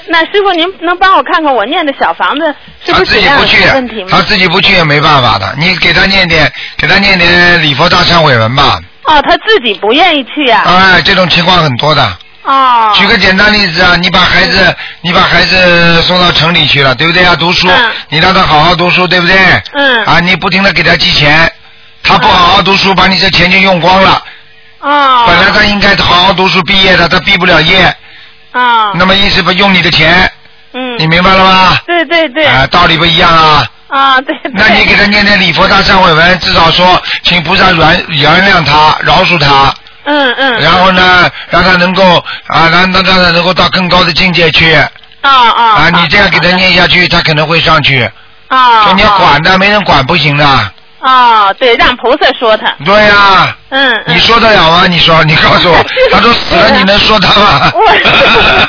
[0.10, 4.22] 那师傅，您能帮我看看我念的小房子是不是质量有自己不去问题，他？
[4.22, 5.54] 自己不去也没办法的。
[5.58, 8.80] 你给他念点，给他念点礼佛大忏悔文吧。
[9.04, 10.64] 哦，他自己不愿意去啊。
[10.66, 12.18] 哎，这种情况很多的。
[12.44, 12.92] 哦。
[12.96, 17.36] 举个简单例子啊，你把孩子，你把孩子送到城里去了，对不对啊？
[17.36, 19.38] 读书，嗯你让他好好读书，对不对？
[19.74, 20.06] 嗯。
[20.06, 21.52] 啊，你不停的给他寄钱，
[22.04, 24.24] 他不好好读书，把你这钱就用光了。
[24.80, 25.26] 哦。
[25.28, 27.94] 本来他应该好好读书毕业的，他毕不了业，
[28.58, 28.92] 哦。
[28.96, 30.30] 那么意思不用你的钱，
[30.74, 30.98] 嗯。
[30.98, 31.78] 你明白了吗？
[31.86, 32.46] 对对对。
[32.46, 33.66] 啊，道理不一样啊。
[33.88, 34.52] 啊，对对。
[34.54, 39.74] 那你给他念念礼佛大忏悔文，至少说，请菩萨原原谅他，饶恕他，
[40.06, 40.60] 嗯嗯。
[40.60, 42.18] 然后呢，让他能够
[42.48, 44.74] 啊，让让让他能够到更高的境界去。
[44.74, 45.64] 啊啊。
[45.76, 48.10] 啊，你这样给他念下去，他可能会上去。
[48.48, 48.84] 啊。
[48.84, 50.72] 说你要管的，没人管不行的。
[51.00, 52.74] 哦，对，让菩萨说他。
[52.86, 53.56] 对呀。
[53.70, 53.94] 嗯。
[53.94, 54.86] 嗯你说得了吗？
[54.88, 55.78] 你说，你告诉我，
[56.12, 57.72] 他说死了，你能说他吗？
[57.76, 57.86] 我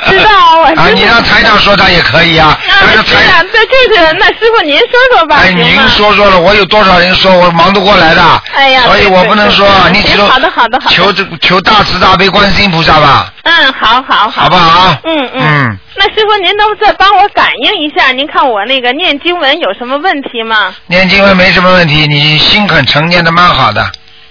[0.09, 0.83] 知道，我知道。
[0.83, 4.87] 啊，你让台长说他也可以啊， 但是是台啊，这就是那师傅您说
[5.17, 5.75] 说吧，哎，您？
[5.89, 8.21] 说说了，我有多少人说，我忙得过来的。
[8.53, 14.95] 哎呀所以我不能说对，对你只有好的好的好的求求大慈大悲观世音菩萨吧，嗯，好好好，好不好？
[15.03, 15.41] 嗯嗯。
[15.41, 18.11] 嗯，那师傅您能再帮我感应一下？
[18.11, 20.75] 您看我那个念经文有什么问题吗？
[20.85, 23.81] 念经文没什么问题，你心很诚，念的蛮好的。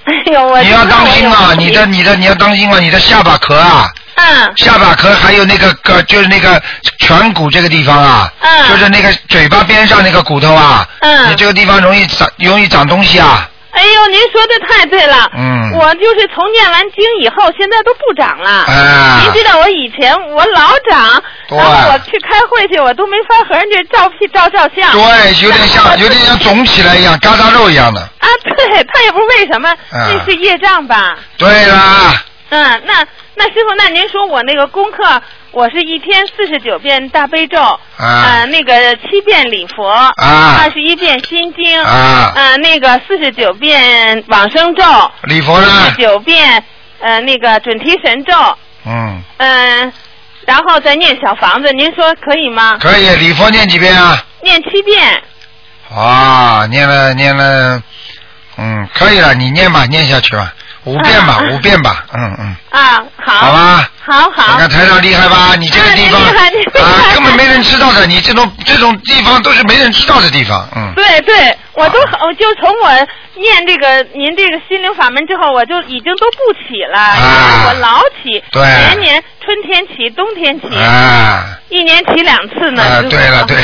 [0.05, 6.63] 哎呦，我你要当心啊，你的你的你要当心啊，你的下巴壳啊，嗯下巴壳还有那个个就是那个
[7.01, 13.47] 颧骨这个地方啊，嗯就是那个嘴巴边上那个骨头啊，嗯你这个地方容易长容易长东西啊，
[13.79, 15.31] 哎呦，您说的太对了。
[15.37, 18.51] 嗯我就是从念完经以后，现在都不长了。
[18.67, 24.91] 啊您知道我以前我老长，然后我去开会去，我都没法和人家照屁照照相。
[24.93, 28.01] 对，有点像有点像肿起来一样，疙瘩肉一样的。
[28.01, 29.77] 啊，对，他也不是为什么，啊
[30.13, 31.17] 那是业障吧？
[31.37, 32.15] 对啦，
[32.49, 33.07] 嗯，那
[33.39, 35.23] 那师傅，那您说我那个功课，
[35.53, 44.83] 我是一天四十九遍大悲咒，啊呃，那个七遍礼佛，啊二十一遍心经，啊呃，那个四十九遍往生咒，
[45.23, 45.97] 礼佛呢四十？
[45.99, 46.65] 九遍
[46.99, 48.35] 呃那个准提神咒，
[48.85, 49.93] 嗯，嗯、
[50.45, 52.77] 然后再念小房子，您说可以吗？
[52.81, 54.21] 可以，礼佛念几遍啊？
[54.43, 55.23] 念七遍，
[55.95, 57.81] 啊，念了念了，
[58.57, 60.53] 嗯，可以了，你念吧，念下去吧，
[60.89, 63.91] 五遍吧，啊五遍吧，嗯嗯，啊，好，好吧。
[64.09, 65.55] 好好你看台长厉害吧？
[65.59, 68.07] 你这个地方啊根本没人知道的。
[68.07, 70.91] 你这种这种地方都是没人知道的地方，嗯。
[70.97, 72.89] 对对，我都好我就从我
[73.35, 79.38] 念这个您这个心灵法门之后，我就已经都不起了，啊我老起，对年年春
[79.69, 82.83] 天起，冬天起，啊一年起两次呢。
[82.83, 83.63] 啊，对了对了。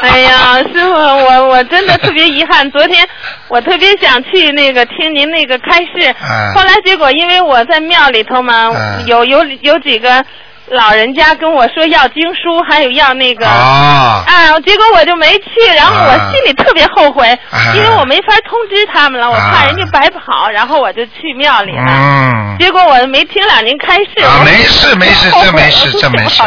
[0.00, 3.06] 哎呀，师傅，我我真的特别遗憾，昨天
[3.48, 10.24] 我特别想去那个听您那个开示，嗯后来结果因为我在庙里头嘛，嗯有有有几个
[10.68, 13.46] 老人家跟我说要经书，还有要那个。
[13.46, 17.74] 啊，啊，结果我就没去，然后我啊心里特别后悔，啊。
[17.74, 21.84] 因为我没法通知他们了，我怕人家白跑，然后我就去庙里了。
[21.86, 24.24] 嗯，结果我没听了您开示。
[24.24, 26.42] 啊，没事没事，这没事我这没事。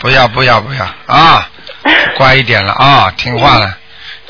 [0.00, 0.84] 不要不要不要。
[1.06, 1.48] 啊，
[2.16, 3.76] 乖一点了啊，听话了，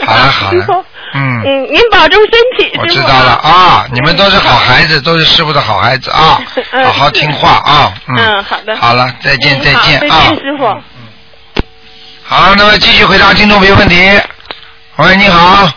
[0.06, 1.42] 好了好了， 嗯。
[1.44, 6.40] 嗯，您保重身体，我知道了啊，你们都是好孩子，都是师傅的好孩子啊，
[6.72, 10.66] 嗯好好听话啊，嗯好的好了，再见再再见啊，见，师傅。
[12.26, 13.96] 好，那么继续回答听众朋友问题。
[14.96, 15.68] 喂，你好，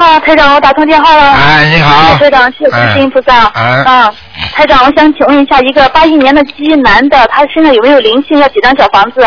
[0.00, 1.32] 啊，台长，我打通电话了。
[1.32, 3.46] 哎，你好，台长，谢谢观世音菩萨。
[3.54, 4.12] 哎啊，
[4.54, 8.38] 台长，我想请问一下，一个八一年的鸡男的，他身上有没有灵性？
[8.38, 9.26] 要几张小房子？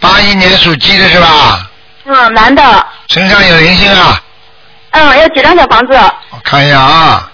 [0.00, 1.70] 八一年属鸡的是吧？
[2.08, 2.62] 嗯，男的。
[3.08, 4.20] 身上有灵性啊，
[4.92, 5.92] 嗯，要几张小房子？
[6.30, 7.30] 我看一下啊，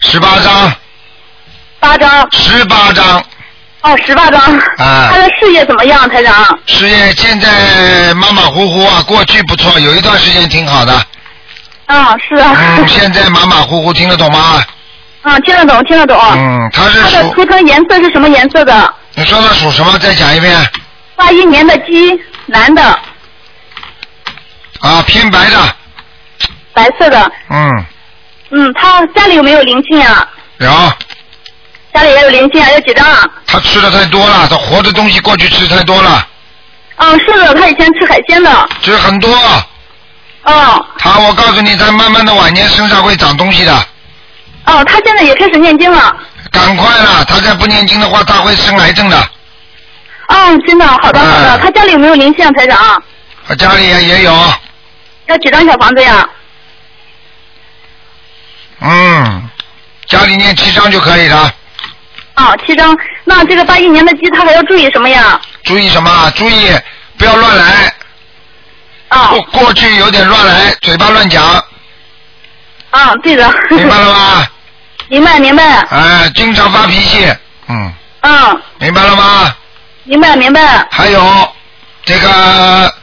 [0.00, 0.72] 十八张，
[1.78, 2.28] 八张。
[2.32, 3.22] 十八张，
[3.82, 4.40] 哦，十八张。
[4.78, 6.58] 啊他的事业怎么样，台长？
[6.66, 10.92] 事业现在马马虎虎啊，过去不错，有一段时间挺好的，
[11.86, 12.52] 嗯，是啊。
[12.78, 14.60] 嗯， 现在马马虎虎，听得懂吗？
[15.22, 16.18] 嗯，听得懂，听得懂。
[16.34, 18.94] 嗯，他是他的，图腾颜色是什么颜色的？
[19.14, 19.96] 你说他属什么？
[19.98, 20.56] 再讲一遍。
[21.14, 22.98] 八一年的鸡，男的，
[24.80, 25.56] 啊，偏白的，
[26.72, 27.32] 白色的。
[27.50, 27.84] 嗯，
[28.50, 30.26] 嗯，他家里有没有灵性啊？
[30.58, 30.68] 有，
[31.94, 33.28] 家里也有灵性啊，有几张啊？
[33.46, 36.26] 他吃的太多了，他活的东西过去吃太多了，
[36.96, 38.68] 嗯，是的，他以前吃海鲜的。
[38.82, 39.30] 吃很多。
[40.44, 43.74] 哦他，我告诉你，他慢慢的晚年身上会长东西的，
[44.64, 46.16] 哦，他现在也开始念经了。
[46.50, 49.18] 赶快了，他再不念经的话，他会生癌症的。
[50.28, 51.56] 哦，真的，好的好的。
[51.56, 53.02] 嗯他家里有没有灵性啊，台长？
[53.46, 54.32] 他家里也也有，
[55.30, 56.28] 要几张小房子呀？
[58.80, 59.48] 嗯，
[60.06, 61.54] 家里念七张就可以了。
[62.36, 62.96] 哦，七张。
[63.24, 65.40] 那这个八一年的鸡，他还要注意什么呀？
[65.64, 66.30] 注意什么？
[66.34, 66.70] 注意
[67.16, 67.92] 不要乱来。
[69.08, 71.42] 啊过过去有点乱来，嘴巴乱讲，
[72.90, 73.48] 啊，对的。
[73.70, 74.46] 明白了吗？
[75.08, 75.62] 明白明白。
[75.90, 77.26] 哎，经常发脾气，
[77.68, 79.54] 嗯，嗯，明白了吗？
[80.04, 80.86] 明白明白。
[80.90, 81.54] 还有
[82.04, 82.94] 这个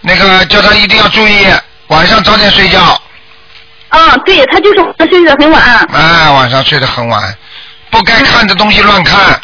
[0.00, 1.46] 那个叫他一定要注意，
[1.90, 2.80] 晚上早点睡觉，
[3.88, 5.60] 啊，对他就是睡得很晚。
[5.92, 7.22] 哎，晚上睡得很晚，
[7.90, 9.40] 不该看的东西乱看。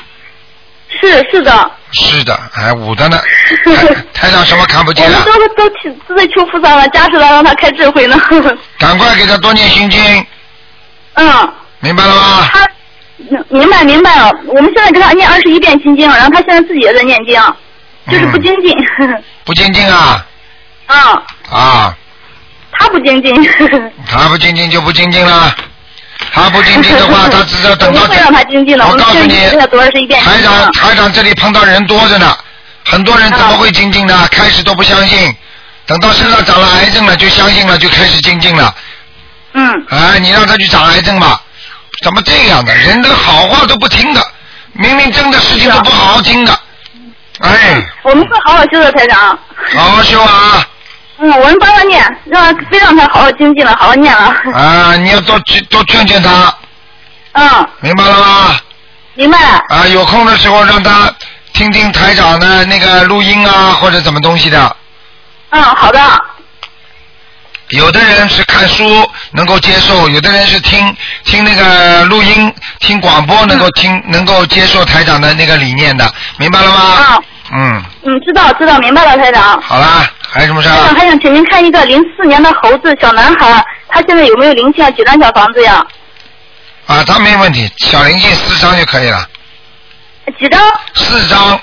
[1.01, 1.71] 是是的。
[1.93, 3.21] 是的，哎捂的呢。
[3.65, 5.25] 台台 上什么看不我见啊？
[5.25, 5.25] 们
[5.57, 8.17] 都都都在求菩萨了，加持他，让他开智慧呢。
[8.79, 10.27] 赶快给他多念心经，
[11.15, 12.49] 嗯，明白了吗？
[12.53, 12.67] 他
[13.49, 14.31] 明白明白了。
[14.47, 17.41] 我们现在给他念二十一遍心经，然后他现在自己也在念经，
[18.11, 18.73] 就是不精进。
[19.45, 20.25] 不精进啊
[20.87, 21.97] 啊， 啊！
[22.79, 23.35] 他不精进。
[24.07, 25.55] 他不精进就不精进了，
[26.33, 30.41] 他不精进的话，他只要等到 我们会让他精进了，我告诉你台。
[30.43, 32.37] 长台长这里碰到人多着呢，
[32.85, 34.15] 很多人怎么会精进呢？
[34.15, 35.35] 啊开始都不相信，
[35.87, 38.75] 等到身上长了癌症了就相信了，就开始精进了。
[39.53, 39.87] 嗯。
[39.91, 41.41] 哎，你让他去长癌症吧，
[42.03, 42.75] 怎么这样的？
[42.75, 44.21] 人的好话都不听的，
[44.73, 46.59] 明明真的事情都不好好听的，
[47.41, 49.39] 哎，我们会好好修的，台长。
[49.75, 50.67] 好好修啊！
[51.19, 54.35] 嗯，我们帮他念，让他非让他好好精进了，好好念了。
[54.53, 55.39] 啊，你要多
[55.71, 56.55] 多劝劝他，
[57.33, 58.57] 嗯，明白了吗？
[59.15, 59.39] 明白。
[59.69, 61.11] 啊，有空的时候让他
[61.55, 64.77] 听听台长的那个录音啊，或者怎么东西的。
[65.51, 66.01] 嗯，好的。
[67.71, 68.85] 有的人是看书
[69.33, 76.75] 能够接受，有的人是听听那个录音、听广播能够听、能够接受台长的那个理念的，明白了吗？
[76.77, 77.19] 啊。
[77.53, 79.61] 嗯，嗯，知道知道，明白了，台长。
[79.63, 80.05] 好啦，
[80.37, 80.73] 还有什么事儿？
[80.73, 84.91] 台长还想请您看一个零四年的猴子小男孩，他现在有没有灵性啊？
[84.91, 85.85] 几张小房子呀？
[86.87, 89.27] 啊，他没问题，小灵性四张就可以了，
[90.39, 90.61] 几张？
[90.95, 91.59] 四张。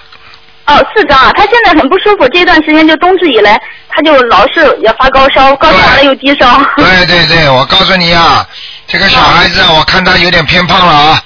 [0.65, 1.29] 哦，四张啊！
[1.35, 6.57] 他现在很不舒服，这段时间就冬至以来，他就老是也发高烧，高烧完了又低烧。
[6.77, 8.47] 对对对，我告诉你啊，
[8.87, 11.21] 这个小孩子，我看他有点偏胖了啊。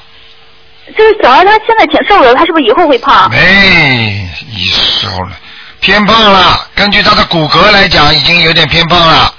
[0.97, 3.29] 这个小孩他现在挺瘦的，他是不是以后会胖？
[3.31, 5.31] 哎，一瘦了，
[5.79, 6.67] 偏胖了。
[6.75, 9.33] 根据他的骨骼来讲，已经有点偏胖了。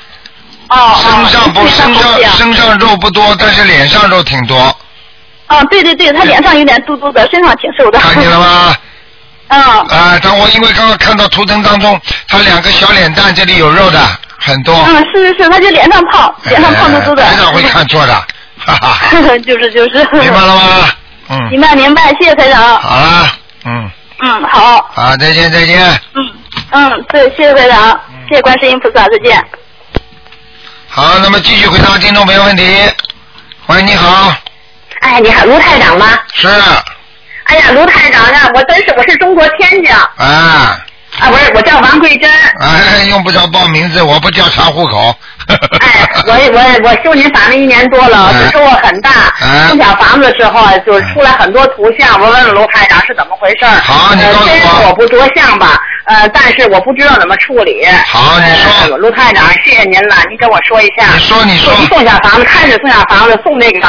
[0.68, 4.58] 哦身上不哦身上身上肉不多，但是脸上肉挺多，
[5.48, 7.98] 哦，对对对，他脸上有点嘟嘟的，身上挺瘦的。
[7.98, 8.38] 看见了？
[8.38, 8.76] 吗？
[9.48, 9.60] 嗯。
[9.62, 13.98] 啊，但我因为刚刚看到图腾当中，他两个小脸蛋这里有肉的
[14.38, 14.74] 很多。
[14.86, 17.24] 嗯，是是是，他就脸上胖，脸上胖嘟嘟的。
[17.24, 18.12] 哎台长会看错的，
[18.66, 18.98] 哈哈，
[19.46, 20.06] 就是就是。
[20.12, 20.88] 明白了吗？
[21.30, 22.78] 嗯，明白明白，谢谢台长。
[22.78, 23.26] 好了，
[23.64, 23.90] 嗯，
[24.22, 25.78] 嗯，好，好，再见再见。
[26.14, 26.22] 嗯
[26.70, 29.42] 嗯，对，谢谢会长，谢谢观世音菩萨，再见。
[30.88, 32.62] 好，那么继续回答听众朋友问题。
[33.66, 34.34] 喂，你好，
[35.00, 36.18] 哎，你好，卢台长吗？
[36.34, 36.48] 是，
[37.44, 40.78] 哎呀，卢台长呀，我真是我是中国天津啊，
[41.20, 42.30] 啊，不是，我叫王桂珍。
[42.60, 45.14] 哎，用不着报名字，我不叫查户口。
[45.80, 49.10] 哎，我我我修您法门一年多了，收获很大。
[49.40, 53.80] 哎送小房子的时候啊，就是出来很多图像，我问问卢台长是怎么回事儿。
[53.82, 57.86] 好你呃告诉我虽然我不着相吧，呃，但是我不知道怎么处理。
[58.06, 61.06] 好你说呃卢台长，谢谢您了，您跟我说一下。
[61.14, 63.80] 你说你说送送小房子，开始送小房子，送那个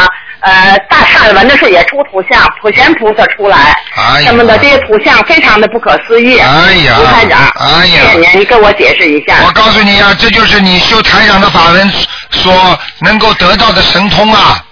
[0.42, 3.76] 呃大善文的是也出图像，普贤菩萨出来，
[4.24, 6.40] 什么的这些图像非常的不可思议。
[6.40, 9.38] 哎呀卢台长，哎呀谢谢您，你跟我解释一下。
[9.46, 11.92] 我告诉你啊，这就是你修台长的法门
[12.32, 14.64] 所能够得到的神通啊！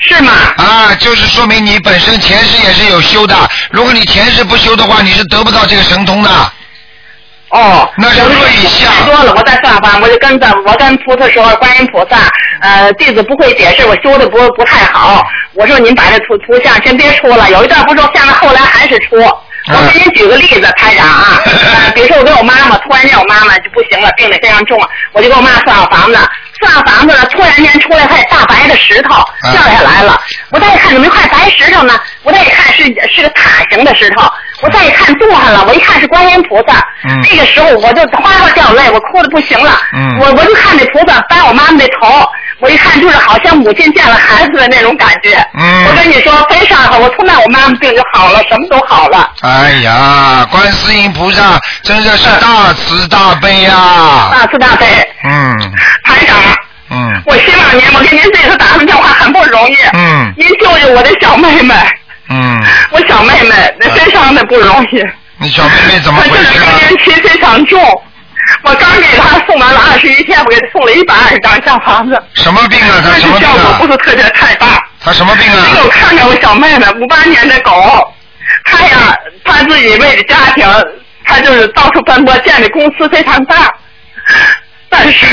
[0.00, 0.32] 是吗？
[0.56, 3.36] 啊，就是说明你本身前世也是有修的。
[3.70, 6.30] 如果你前世不修的话，你是得不到这个神通的。
[7.50, 12.16] 哦，那是我瑞相太多了，我在上方，我就跟着我跟菩萨说，观音菩萨，
[12.60, 15.26] 呃，弟子不会解释，我修的不不太好。
[15.54, 19.16] 我说您把这图图像先别出了，有一段不说，现在后来还是出。
[19.70, 24.80] 我给您举个例子，台长啊， 呃，比如说我跟我妈妈，突然间我妈妈就不行了，病得非常重，
[25.12, 26.18] 我就给我妈算好房子，
[26.60, 29.22] 算好房子了，突然间出来块大白的石头
[29.52, 30.18] 掉下来了，
[30.52, 32.00] 我再一看怎么一块白石头呢？
[32.22, 34.22] 我再一看是是个塔形的石头，
[34.60, 36.74] 我再一看动上了，我一看是观音菩萨，
[37.08, 37.22] 嗯。
[37.22, 40.18] 这个时候我就哗哗掉泪，我哭的不行了，嗯。
[40.18, 42.24] 我我就看这菩萨掰我妈妈的头，
[42.60, 45.84] 我一看就是好像母亲见了孩子的那种感觉，嗯。
[45.86, 49.30] 我跟你说非常好，我从那我妈妈病就好了，什么都好了。
[49.42, 54.86] 哎呀，观世音菩萨真的是大慈大悲呀、大慈大悲，
[55.24, 55.72] 嗯。
[56.04, 56.36] 台长，
[56.90, 60.32] 嗯我希望您，我给您这次打通电话很不容易，嗯。
[60.36, 61.74] 您救救我的小妹妹，
[62.30, 62.62] 嗯，
[62.92, 65.02] 我小妹妹那非常的不容易，
[65.38, 66.64] 你小妹妹怎么回事啊？
[66.66, 67.80] 更年期非常重，
[68.64, 73.00] 我刚给她送完了二十一天，我给她送了一百二十张小房子，什么病啊？
[73.02, 73.92] 她是什么病啊效果不？
[73.92, 74.84] 是特别太大。
[75.00, 75.90] 她什么病啊你给我啊？
[75.92, 77.72] 看看我小妹妹，五八年的狗，
[78.64, 80.66] 她呀，她自己为了家庭，
[81.24, 83.72] 她就是到处奔波，建的公司非常大，
[84.90, 85.26] 但是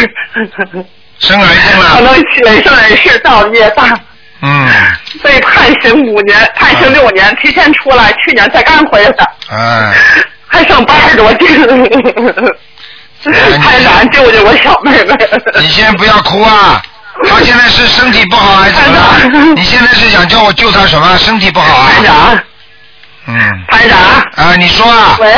[1.20, 2.02] 生癌症了可了？
[2.02, 3.98] 能累生累世造孽大，
[4.48, 4.68] 嗯，
[5.24, 9.12] 被判刑五年，判刑六年，提前出来，去年才刚回来，
[9.50, 9.94] 哎，
[10.48, 11.48] 还剩八十多斤，
[13.60, 15.16] 太难救救我小妹妹。
[15.62, 16.82] 你先不要哭啊！
[17.28, 19.54] 她现在是身体不好还是怎么？
[19.56, 21.18] 你现在是想叫我救她什么？
[21.18, 21.90] 身体不好啊？
[21.96, 22.40] 台长，
[23.28, 24.00] 嗯，台长，
[24.48, 25.34] 啊，你说啊，喂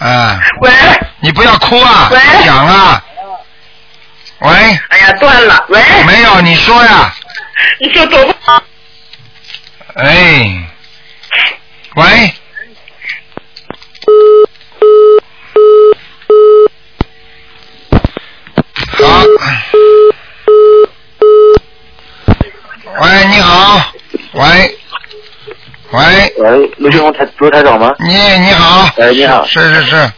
[0.00, 0.70] 啊， 喂，
[1.20, 3.00] 你不要哭啊喂，讲啊，
[4.40, 4.50] 喂，
[4.88, 7.12] 哎呀断了，喂，没有，你说呀，
[7.80, 8.62] 你说多不好？
[9.94, 10.68] 哎，
[11.96, 12.34] 喂，
[18.98, 19.22] 好，
[23.00, 23.92] 喂，你好，
[24.32, 24.78] 喂，
[25.92, 27.94] 喂，喂，卢俊宏台卢台长吗？
[28.00, 30.12] 你你好，哎，你好，是是是，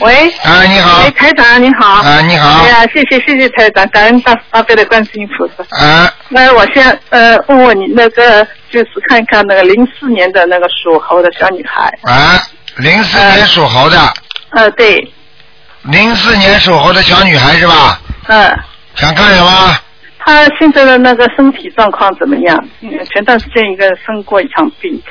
[0.00, 1.86] 喂，啊，你好喂，，台长你好。
[2.02, 5.84] 啊，你好哎，呀，谢谢谢谢台长，感恩大大悲的观世音菩萨。
[5.84, 11.90] 啊，那我先呃问问你那个，就是看看那个零四年的那个属猴的小女孩。
[12.04, 12.38] 啊，
[12.76, 13.98] 零四年属猴的，
[14.50, 14.96] 呃，对，
[15.82, 18.00] 零四年属猴的小女孩是吧？
[18.28, 18.56] 嗯、
[18.94, 19.76] 想看什么？
[20.20, 22.68] 她现在的那个身体状况怎么样？
[22.82, 25.02] 嗯，前段时间一个生过一场病，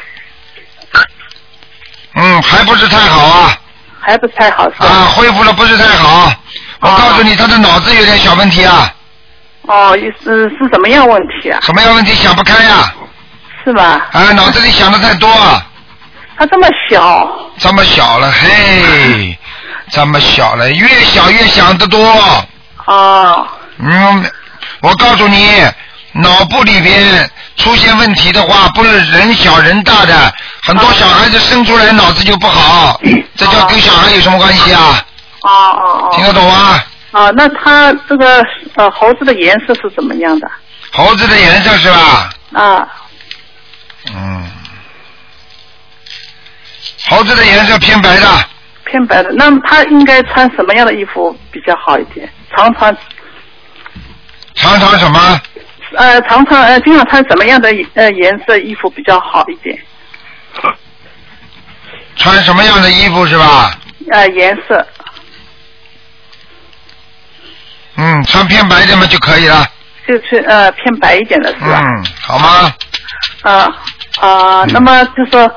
[2.16, 3.60] 嗯，还不是太好啊，
[4.00, 4.86] 还不是太好是吧？
[4.86, 6.32] 啊，恢复的不是太好。
[6.80, 8.94] 我告诉你，他的脑子有点小问题啊，
[9.64, 11.60] 哦，是是什么样问题啊？
[11.64, 12.94] 什么样问题想不开呀、
[13.66, 14.08] 是吧？
[14.12, 14.32] 啊？
[14.34, 15.66] 脑子里想的太多，啊。
[16.38, 17.28] 他这么小，
[17.58, 19.38] 这么小了，嘿，
[19.92, 22.00] 这么小了，越小越想得多。
[22.86, 23.48] 哦，
[23.80, 24.24] 嗯，
[24.82, 25.64] 我告诉你，
[26.22, 33.00] 脑部里边出现问题的话，不是人小人大的，很多小孩子生出来脑子就不好，
[33.36, 35.06] 这叫跟小孩有什么关系啊？
[35.42, 36.84] 哦哦哦，听得懂吗？
[37.12, 38.44] 啊，那他这个
[38.76, 40.50] 呃猴子的颜色是怎么样的？
[40.92, 42.30] 猴子的颜色是吧？
[42.54, 42.88] 啊，
[44.14, 44.50] 嗯，
[47.10, 48.28] 猴子的颜色偏白的，
[48.86, 49.30] 偏白的。
[49.34, 52.28] 那么她应该穿什么样的衣服比较好一点？
[52.56, 52.96] 常穿
[54.56, 55.42] 常常什么？
[55.96, 59.78] 呃，常常呃，经常穿什么样的呃颜色衣服比较好一点？
[62.16, 63.72] 穿什么样的衣服是吧？
[64.12, 64.86] 呃，颜色
[67.96, 69.66] 嗯，穿偏白的嘛就可以了。
[70.08, 71.82] 就是呃偏白一点的是吧？
[71.84, 72.74] 嗯，好吗？
[73.42, 73.68] 啊
[74.20, 75.52] 啊，那么就说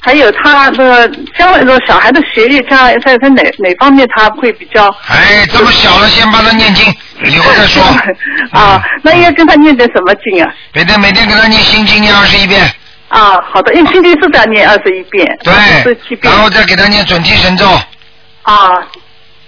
[0.00, 1.08] 还有他的
[1.38, 4.88] 将来的小孩的学业，将来在在哪哪方面他会比较？
[5.08, 6.84] 哎，这么小了，先帮他念经，
[7.28, 7.82] 以后再说。
[8.52, 10.52] 啊， 那应该跟他念点什么经啊？
[10.74, 12.62] 每天每天给他念心经念二十一遍，
[13.08, 17.66] 啊，好的，因为心经是在念二十一遍，对，然后再给他念准提神咒。
[18.42, 18.72] 啊，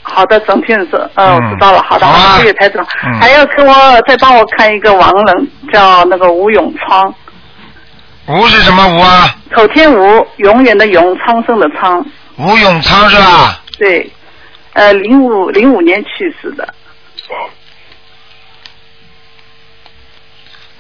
[0.03, 2.85] 好的，整天是，呃，我知道了，好的，好的，谢谢台长。
[3.05, 3.75] 嗯还要给我
[4.07, 7.15] 再帮我看一个亡人，叫那个吴永昌，
[8.27, 9.35] 吴是什么吴啊？
[9.55, 12.05] 口天吴，永远的永，昌盛的昌，
[12.37, 13.61] 吴永昌是吧？
[13.79, 14.11] 对，
[14.75, 16.75] 呃，零五零五年去世的，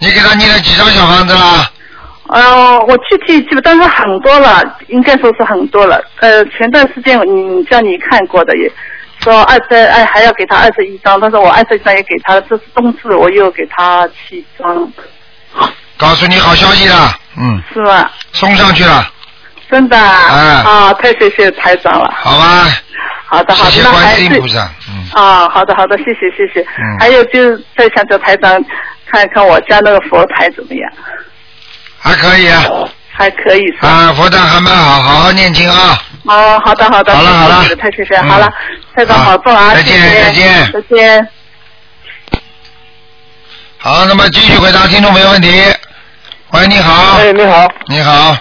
[0.04, 1.70] 你给他念了几张小房子啦？
[2.28, 6.02] 呃，我具体记不，但是很多了，应该说是很多了。
[6.20, 8.70] 呃，前段时间你叫你看过的也。
[9.22, 14.92] 说二十哎还要给他二十一张，但是我二十一张也给他了，这是冬至我又给他七张，
[15.96, 18.10] 告诉你好消息了，嗯，是吧？
[18.32, 19.06] 送上去了，
[19.70, 22.12] 真的啊，哎啊太谢谢台长了。
[22.16, 22.66] 好吧？
[23.26, 26.60] 好的好的，谢谢观那还是世音菩萨，嗯，啊，好的好的，谢谢谢谢。
[26.60, 28.62] 嗯还有就是再想叫台长
[29.06, 30.92] 看一看我家那个佛台怎么样，
[31.98, 32.62] 还可以啊，
[33.12, 33.88] 还可以是吧？
[33.88, 35.98] 啊，佛台还蛮好，好好念经啊。
[36.26, 38.52] 哦，好的好的，好了好了太谢谢，嗯好了，
[38.94, 41.28] 台长保重啊，再见再见再见。
[43.78, 45.48] 好，那么继续回答听众没问题。
[46.52, 47.18] 喂，你好。
[47.18, 47.68] 哎，你好。
[47.88, 48.36] 你好，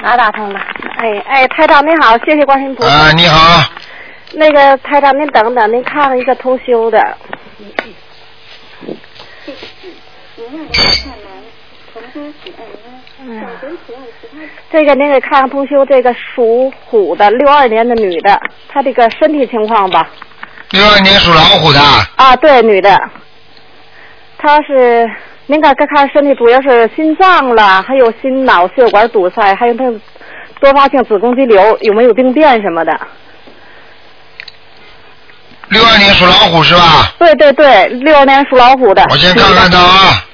[0.00, 0.60] 哪打通了？
[0.98, 2.88] 哎哎，台长您好，谢谢观世音菩萨。
[2.90, 3.62] 啊，你好，
[4.32, 7.00] 那个台长您等等，您看了一个通修的。
[13.18, 13.46] 嗯，
[14.70, 18.38] 这个您给看看同修，这个属虎的，六二年的女的，
[18.68, 20.10] 她这个身体情况吧？
[20.72, 21.80] 六二年属老虎的，
[22.16, 22.98] 啊，对，女的，
[24.36, 25.08] 她是
[25.46, 29.98] 您看看看身体主要是心脏了，还有心脑血管堵塞，还有那个
[30.60, 32.92] 多发性子宫肌瘤，有没有病变什么的？
[35.68, 37.12] 六二年属老虎是吧？
[37.18, 39.04] 对对对，六二年属老虎的。
[39.10, 40.24] 我先看看他啊，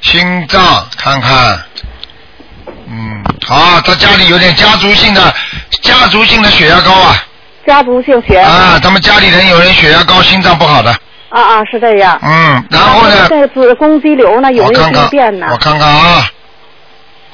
[0.00, 0.62] 心脏
[0.96, 1.60] 看看，
[2.88, 5.34] 嗯，好，他家里有点家族性的
[5.82, 7.16] 家族性的血压高啊，
[7.66, 10.90] 家族性血压啊，他们家里人有人血压高，心脏不好的，
[11.30, 12.18] 啊啊，是这样。
[12.22, 15.48] 嗯，然后呢，这个子宫肌瘤呢有没有病变呢？
[15.50, 16.30] 我看看啊，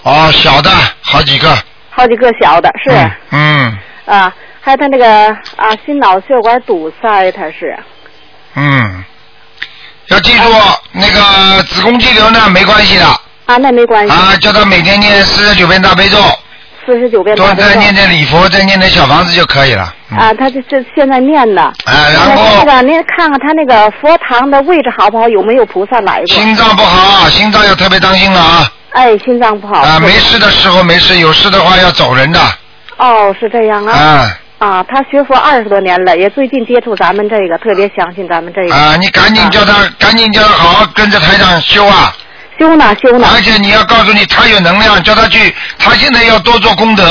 [0.03, 0.71] 哦，小的
[1.03, 1.55] 好几个，
[1.91, 2.91] 好几个小的是、
[3.33, 5.07] 嗯啊，还有他那个
[5.57, 7.79] 啊心脑血管堵塞，他是
[8.55, 9.05] 嗯，
[10.07, 10.43] 要记住
[10.93, 13.05] 那个子宫肌瘤呢没关系的
[13.47, 14.13] 啊，那没关系。
[14.13, 16.19] 啊，叫他每天念四十九遍大悲咒，
[16.87, 19.95] 四十九遍多大悲咒再念点礼佛，再念点小房子就可以了。
[20.19, 21.63] 啊，他这这现在念的。
[21.63, 25.29] 啊，然后那个您看看他那个佛堂的位置好不好？
[25.29, 26.27] 有没有菩萨来过？
[26.27, 28.73] 心脏不好，心脏要特别当心了啊！
[28.93, 29.83] 哎，心脏不好。
[29.83, 32.41] 啊，没事的时候没事，有事的话要走人的。
[32.99, 33.93] 哦，是这样啊。
[33.93, 38.75] 啊啊，他学佛二十多年了，也最近接触咱们这个，特别相信咱们这个。
[38.75, 42.13] 啊，你赶紧叫他，赶紧叫他好好跟着台长修啊！
[42.59, 43.29] 修呢修呢。
[43.33, 47.05] 而且你要告诉你，他有能量，叫他去，他现在要多做功德，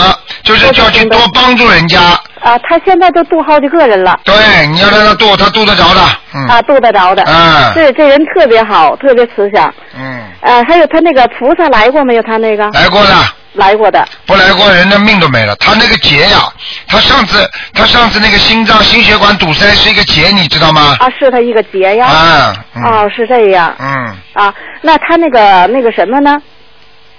[0.44, 2.02] 就是叫去多帮助人家。
[2.42, 4.20] 啊，他现在都度好几个人了。
[4.26, 6.02] 对，你要让他度，他度得着的。
[6.34, 6.48] 嗯。
[6.50, 7.24] 啊，度得着的。
[7.24, 9.74] 嗯对，这人特别好，特别慈祥。
[9.98, 10.22] 嗯。
[10.42, 12.22] 呃，还有他那个菩萨来过没有？
[12.24, 12.70] 他那个。
[12.72, 13.14] 来过的。
[13.58, 14.08] 来过的。
[14.26, 15.56] 不来过人的命都没了。
[15.58, 16.52] 他那个结呀，
[16.88, 20.96] 他上次他上次那个心脏心血管堵塞是一个结，你知道吗？
[21.00, 22.08] 啊，是他一个结呀。
[22.08, 22.56] 啊。
[22.76, 23.76] 嗯哦，是这样。
[23.80, 26.38] 嗯，啊，那他那个那个什么呢？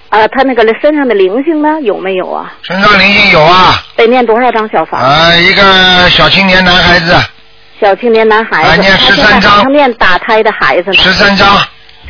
[0.09, 2.51] 啊，他那个身上的灵性呢有没有啊？
[2.63, 3.83] 身上灵性有啊。
[3.95, 4.99] 得念多少张小房？
[4.99, 7.15] 啊，一个小青年男孩子，
[7.79, 8.69] 小青年男孩子。
[8.69, 10.91] 啊念十三张还念打胎的孩子。
[10.93, 11.47] 十三张。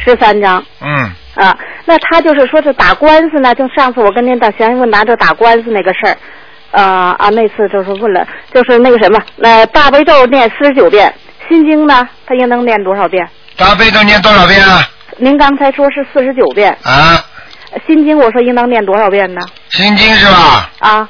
[0.02, 0.64] 十三张。
[0.80, 6.18] 嗯，啊，那他就是说是打官司呢，就上次我跟您打详细问答这打官司那个事儿，
[6.72, 6.84] 呃
[7.18, 11.14] 啊，那次就是问了，就是那个什么，那、大悲咒念四十九遍，
[11.48, 13.26] 心经呢，他应当念多少遍？
[13.56, 14.86] 大悲咒念多少遍啊？
[15.18, 17.24] 您刚才说是四十九遍，啊，
[17.88, 19.40] 心经我说应当念多少遍呢？
[19.70, 20.70] 心经是吧？
[20.80, 21.10] 啊，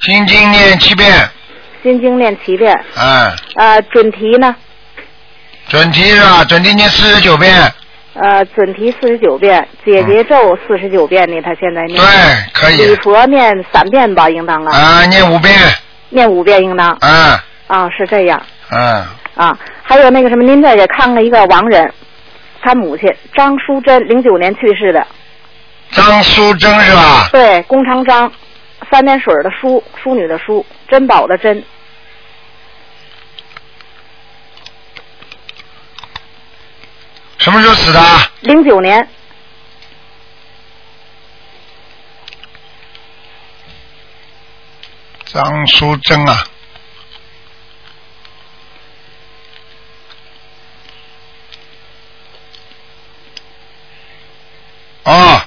[0.00, 1.12] 心经念七遍，
[1.82, 4.54] 心经念七遍，啊，呃，准提呢，
[5.68, 6.44] 准提是吧？
[6.44, 7.50] 准提念四十九遍，
[8.18, 12.00] 呃，准提四十九遍，解结咒四十九遍呢，他现在念。
[12.00, 12.06] 对，
[12.54, 14.74] 可以礼佛念三遍吧，应当啊。
[14.74, 15.54] 啊，念五遍，
[16.08, 16.92] 念五遍应当。
[17.00, 18.40] 啊，啊，是这样。
[18.70, 19.04] 嗯，
[19.34, 21.92] 啊，还有那个什么，您再给看看一个亡人，
[22.62, 25.06] 他母亲张淑珍，零九年去世的。
[25.90, 27.28] 张淑珍是吧？
[27.30, 28.32] 对，弓长张，
[28.90, 31.62] 三点水的淑，淑女的淑，珍宝的珍。
[37.46, 38.00] 什么时候死的？
[38.40, 39.08] 零九年。
[45.26, 46.44] 张淑珍啊。
[55.04, 55.40] 哦，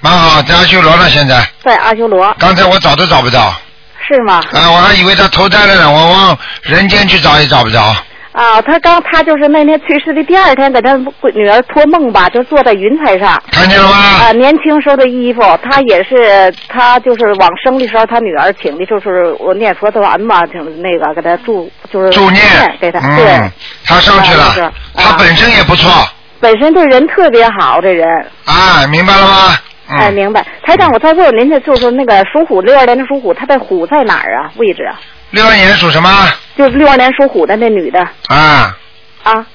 [0.00, 1.50] 蛮好，在阿修罗呢，现在。
[1.64, 2.30] 在阿修罗。
[2.38, 3.58] 刚才我找都找不着。
[4.06, 4.42] 是吗？
[4.52, 7.96] 啊，我还以为他投胎了呢，我往人间去找也找不着。
[8.38, 10.94] 啊，他刚他就是那天去世的第二天，给他
[11.34, 13.42] 女儿托梦吧，就坐在云彩上。
[13.50, 13.96] 看见了吗？
[14.22, 22.40] 啊，年轻时候的衣服，他也是他就是往生的时候，他女儿请的就是我念佛的完嘛，请那个给他祝就是祝念
[22.80, 23.50] 给他，嗯对，
[23.84, 25.90] 他上去了，他本身也不错。
[26.38, 28.06] 本身对人特别好，这人。
[28.44, 29.56] 啊，明白了吗？
[29.90, 30.46] 嗯哎，明白。
[30.62, 34.52] 台长，我再问问您，这就是那个属虎六二年的属虎，他的虎在哪儿啊？
[34.58, 34.94] 位置啊？
[35.30, 36.32] 六二年属什么？
[36.56, 38.00] 就是六二年属虎的那女的。
[38.28, 38.76] 啊，
[39.22, 39.46] 啊，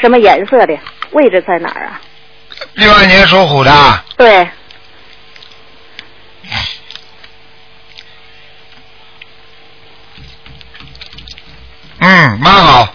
[0.00, 0.78] 什么颜色的？
[1.12, 2.00] 位置在哪儿啊？
[2.74, 4.04] 六二年属虎的。
[4.16, 4.48] 对，
[12.00, 12.88] 嗯，蛮好，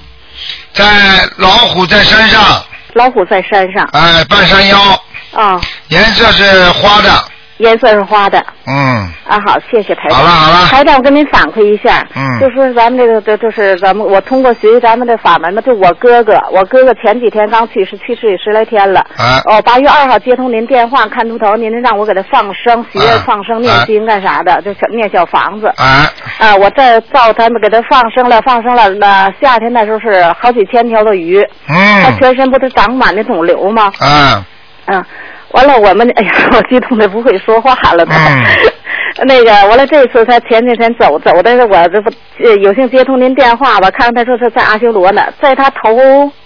[0.74, 3.84] 在老虎在山上，老虎在山上。
[3.94, 5.04] 哎，半山腰，
[5.34, 7.31] 啊，颜色是花的，
[7.62, 8.43] 颜色是花的。
[8.66, 8.76] 嗯，
[9.28, 10.20] 啊，好，谢谢台长。
[10.20, 18.99] 好了好了台长，我跟您反馈一下，嗯就说咱们这个，就就是咱们，我通过学习咱们的法门嘛，就我哥哥，我哥哥前几天刚去世，去世也十来天了。
[19.18, 25.68] 啊哦，八月二号接通您电话，看图头，您让我给他放生，学啊放生念经干啥的，就小念小房子。
[25.78, 26.09] 啊，
[26.39, 33.91] 啊，我这照他们给他放生了，放生了，那夏天那时候是好几千条的鱼，嗯他嗯，全身不都长满那肿瘤吗？
[33.99, 34.45] 啊，
[34.86, 35.05] 嗯，
[35.54, 38.12] 完了，我们哎呀，我激动的不会说话了都。
[39.26, 42.10] 那个，完了，这次他前几天走走的，我这不
[42.44, 43.90] 呃有幸接通您电话吧？
[43.92, 45.90] 看看他说是在阿修罗呢，在他头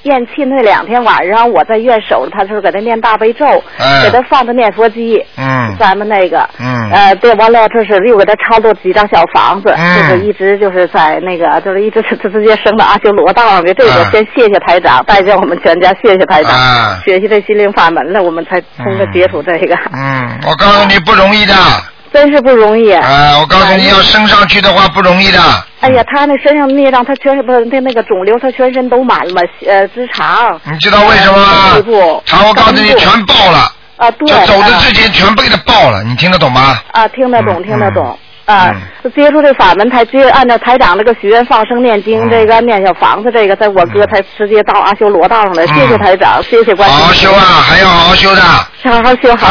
[0.03, 3.45] 咽气那两天晚上，我在院守着他，就是给他念大悲咒，
[3.77, 5.23] 哎给他放着念佛机。
[5.37, 13.73] 嗯咱们那个，嗯呃，对，完了，这是又给他抄了几张小房子，嗯就是一直就是在那个，就是一直 直直接升到阿修罗道上的。
[13.73, 21.53] 这个啊先谢谢台长，带着我们全家谢谢台长，啊学习这心灵法门了，我们才通过接触这个，嗯，我告诉你不容易的，
[22.15, 22.89] 真是不容易。
[22.93, 25.39] 啊，我告诉你要升上去的话不容易的，
[25.81, 30.59] 哎呀，他那身上孽障，他全身不是他那个肿瘤，他全身都满了嘛，呃，直肠。
[30.63, 32.23] 你知道为什么吗肺部？
[32.25, 34.27] 他我告诉你全爆了，啊，对。
[34.29, 36.79] 就走的啊之前全被他爆了，你听得懂吗？
[36.93, 38.17] 啊，听得懂，嗯听得懂。
[38.45, 38.75] 嗯啊，
[39.15, 45.65] 接触这法门，才接按照台长那个许愿放生念经，嗯这个念小房子，这个在我哥才直接到阿修罗道上来。
[45.65, 46.97] 谢谢台长，谢谢关心。
[46.99, 48.41] 好好修啊，还要好好修的。
[48.41, 49.47] 好好修，好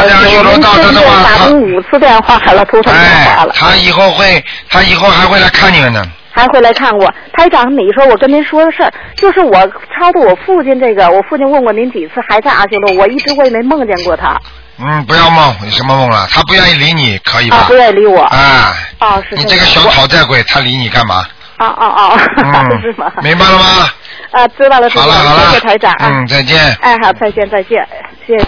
[1.25, 6.01] 打通五次电话了，头疼电话哎了，，他以后会，他以后还会来看你们的。
[6.31, 7.13] 还会来看我。
[7.33, 9.55] 台长，你说我跟您说个事儿，就是我
[9.97, 14.37] 超度我父亲这个，我父亲问过您几次，还在阿修罗，我一直我也没梦见过他
[14.79, 16.27] 嗯，不要梦，有什么梦了？
[16.31, 17.59] 他不愿意理你，可以吧？
[17.59, 18.23] 啊，不愿意理我。
[18.25, 21.25] 哎，哦，是你这个小我讨债鬼，他理你干嘛？
[21.57, 22.17] 啊啊啊！
[22.39, 23.13] 嗯 是吗？
[23.23, 23.89] 明白了吗？
[24.33, 25.93] 啊，知道了，知道好了好了，谢谢台长。
[25.93, 26.77] 啊嗯，再见。
[26.81, 27.87] 哎，好，再见，再见，
[28.27, 28.45] 谢谢。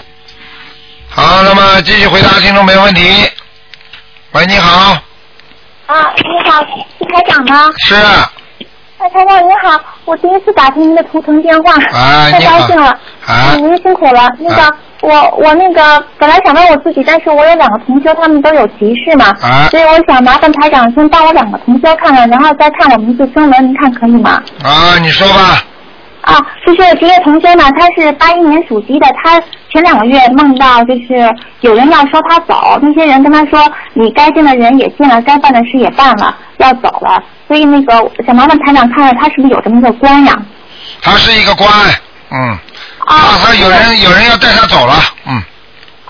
[1.09, 3.25] 好，那么继续回答听众没问题。
[4.33, 4.97] 喂，你好，
[5.87, 6.59] 啊，你好，
[6.99, 7.71] 是台长吗？
[7.77, 11.73] 是，哎，台长您好，我第一次打听您的图腾电话，
[12.29, 14.21] 太高兴了，啊嗯您辛苦了。
[14.39, 14.69] 那个，啊
[15.01, 24.41] 我我那个本来想问我自己，但是我有两个同修，他们都有急事嘛，啊所以我想麻烦台长先帮我两个同修看看，然后再看我们一次声纹，您看可以吗？
[24.63, 25.61] 啊，你说吧，
[26.21, 26.33] 啊，
[26.65, 29.39] 就是职业同学呢，他是八一年属鸡的，他
[29.71, 33.59] 前两个月梦到就是有人要收他走，那些人跟他说，
[33.93, 37.93] 你该见的人也见了，该办的事也办了，要走了，所以那个
[38.25, 40.35] 想麻烦台长看看他是不是有这么一个官呀？
[41.03, 41.69] 他是一个官，
[42.31, 42.57] 嗯，
[43.07, 44.95] 啊，他他有人有人要带他走了，
[45.25, 45.41] 嗯，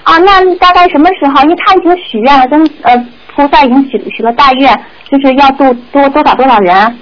[0.03, 1.43] 啊，那大概什么时候？
[1.43, 2.97] 因为他已经许愿了，跟呃
[3.35, 4.75] 菩萨已经许许了大愿，
[5.11, 6.99] 就是要度多多少多少人。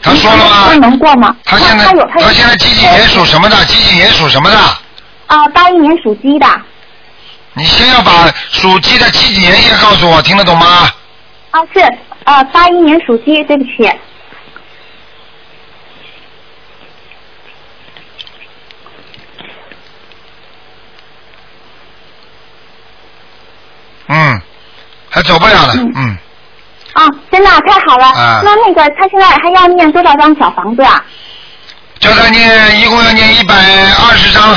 [0.00, 0.78] 他说了吗他吗？
[0.78, 1.36] 能过吗？
[1.44, 3.56] 他现在他有他有他现在几几年属什么的？
[3.66, 4.56] 几几年属什么的？
[5.26, 6.46] 啊，八一年属鸡的。
[7.52, 10.88] 你先要把属鸡的几几年先告诉我，听得懂吗？
[11.50, 11.80] 啊，是
[12.24, 13.90] 啊，八一年属鸡，对不起。
[24.08, 24.40] 嗯，
[25.10, 26.18] 还走不了了，嗯，
[26.94, 28.06] 啊，真的啊太好了。
[28.06, 31.02] 啊那那个他现在还要念多少张小房子啊？
[32.00, 34.56] 叫他念，一共要念一百二十张，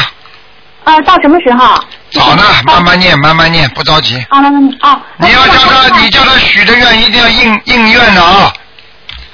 [0.84, 1.76] 呃，到什么时候？
[2.12, 4.18] 早呢，慢慢念，慢慢念，不着急。
[4.30, 5.00] 啊，慢慢念啊。
[5.18, 8.54] 你要叫他，你叫他许的愿一定要应应愿的啊。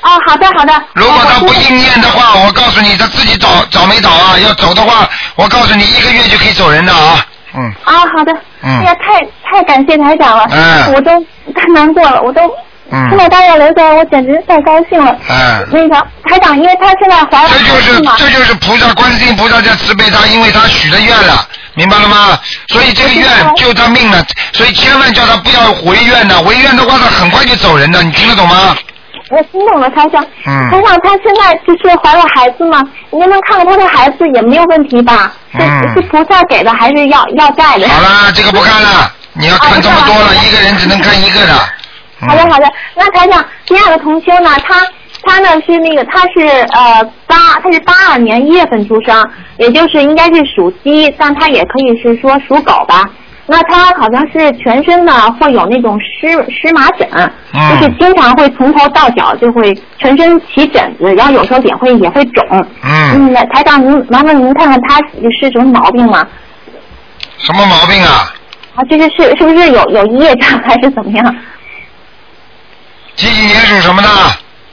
[0.03, 0.73] 哦，好的好的。
[0.93, 4.37] 如果他不应验的话，我告诉你，他自己找找没找啊？
[4.39, 7.25] 要走的话，我告诉你，一个月就可以走人的啊。
[7.55, 7.73] 嗯。
[7.83, 8.31] 啊，好的。
[8.63, 11.11] 嗯哎呀，太太感谢台长了，嗯我都
[11.55, 12.41] 太难过了，我都
[12.91, 15.15] 嗯听到大家来，我简直太高兴了。
[15.29, 22.37] 哎那个台长，因为他现在怀了这就是这就是菩萨观世音菩萨在慈悲他，因为他许了愿了，明白了吗？
[22.67, 23.25] 所以这个愿
[23.55, 28.75] 救他命了，所以千万叫他不要违愿的，违愿的话他很快就走人的，你听得懂吗？
[29.29, 30.23] 我听懂了，台长。
[30.45, 35.33] 嗯台长，他现在就是怀了孩子嘛，您能看看他的孩子也没有问题吧？
[35.51, 37.87] 是、嗯是菩萨给的还是要要债的？
[37.89, 41.53] 好了，这个不看了，你要看这么多了，一个人只能看一个的。
[42.19, 42.65] 好的好的，
[42.95, 44.85] 那台长，第二个同修呢，他
[45.23, 53.09] 他呢是那个他是呃八他是八二年一月份出生，也就是应该是属鸡，但他也可以是说属狗吧。
[53.49, 57.07] 那他好像是全身呢会有那种湿湿麻疹，
[57.53, 62.45] 嗯就是经常会从头到脚就会全身起疹子，然后有时候脸会也会肿。
[62.51, 64.97] 嗯，嗯，台长您麻烦您看看他
[65.39, 66.27] 是什么毛病吗？
[67.37, 68.33] 什么毛病啊？
[68.75, 71.35] 啊，这是是是不是有有业障还是怎么样？
[73.15, 74.09] 几几年属什么的？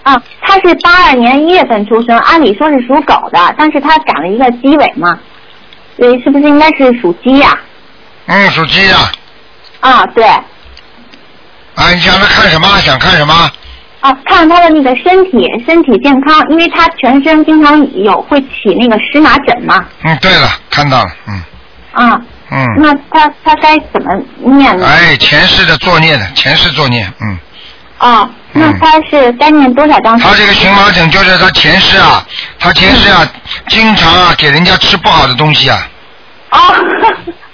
[0.03, 5.19] 啊，他是八二年一月份出生，按理说是属狗的，但是他长了一个鸡尾嘛，
[5.97, 7.57] 所以是不是应该是属鸡呀、
[8.27, 8.97] 嗯，属鸡的。
[9.81, 10.07] 啊？
[10.15, 12.69] 对，啊，你想他看什么？
[12.81, 13.51] 想看什么？
[14.01, 21.43] 啊，看他的那个身体身体健康，因为他全身经常有会起那个湿麻疹嘛，嗯，对了，看到了，嗯
[21.93, 22.21] 啊，
[22.51, 22.67] 嗯。
[22.79, 24.13] 那他他该怎么
[24.57, 24.87] 念呢？
[24.87, 27.39] 哎，前世的作孽的，前世作孽，嗯。
[27.97, 30.19] 啊，那他是该念多少张？
[30.19, 32.27] 他这个荨麻疹就是他前世啊，
[32.59, 33.27] 他前世啊，
[33.69, 35.89] 经常啊给人家吃不好的东西啊，
[36.51, 36.59] 哦，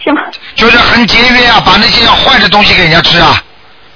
[0.03, 0.23] 是吗？
[0.55, 3.43] 就是很节约啊，把那些坏的东西给人家吃啊，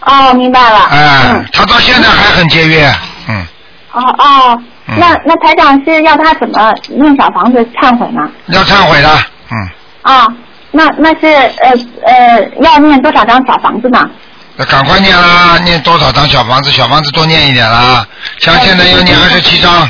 [0.00, 0.84] 哦，明白了。
[0.90, 2.94] 哎，他到现在还很节约，
[3.28, 3.46] 嗯，
[3.92, 8.28] 哦哦，嗯那那台长是要他怎么念小房子忏悔呢？
[8.48, 9.08] 要忏悔的，
[9.50, 9.68] 嗯，
[10.02, 10.26] 啊，
[10.70, 11.70] 那那是呃
[12.06, 14.08] 呃要念多少张小房子呢？
[14.56, 16.70] 那赶快念啦，念多少张小房子？
[16.70, 18.06] 小房子多念一点啦，
[18.38, 19.88] 像现在要念二十七张，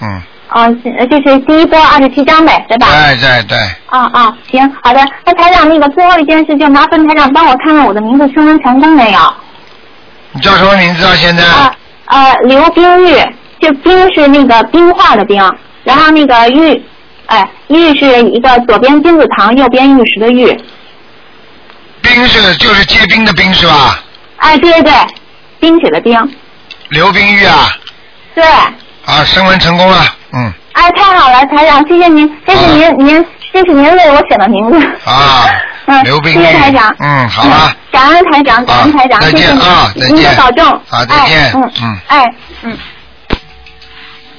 [0.00, 2.86] 嗯，啊，就是第一波二十七张呗，对吧？
[2.88, 5.00] 对对对，啊啊，行，好的。
[5.24, 9.18] 那台长，那个最后一件事，就麻烦台长帮我看看我的名字升温成功没有？
[10.32, 11.14] 你叫什么名字啊？
[11.16, 11.44] 现在？
[12.06, 13.16] 呃，刘冰玉，
[13.60, 15.42] 就冰是那个冰化的冰，
[15.82, 16.80] 然后那个玉，
[17.26, 20.56] 哎，玉是一个左边金字旁，右边玉石的玉。
[22.00, 24.00] 冰是就是结冰的冰是吧？
[24.36, 24.92] 哎，对对对，
[25.58, 26.16] 冰雪的冰。
[26.90, 27.68] 刘冰玉啊，
[28.34, 30.04] 对，啊，升温成功了，
[30.36, 34.86] 嗯，哎，太好了，台长，谢谢您，谢谢您您谢谢您为我选的名字。
[35.04, 35.44] 啊，
[35.86, 36.94] 嗯，刘冰，谢谢台长。
[36.98, 40.80] 嗯，好了，感恩台长，感恩台长，再谢谢您再您见，多保重。
[40.86, 41.98] 好，再见，哎嗯嗯。
[42.08, 42.78] 哎，嗯。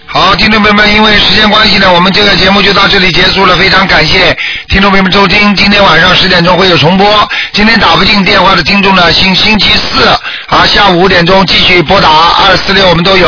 [0.10, 3.58] 好，听众朋友们，因为时间关系呢，我们这个节目就到这里结束了。
[3.58, 4.36] 非常感谢
[4.70, 7.30] 听众朋友们收听，今天晚上十点钟会有重播。
[7.52, 10.08] 今天打不进电话的听众呢，星星期四
[10.48, 13.28] 啊下午五点钟继续拨打二四六，我们都有。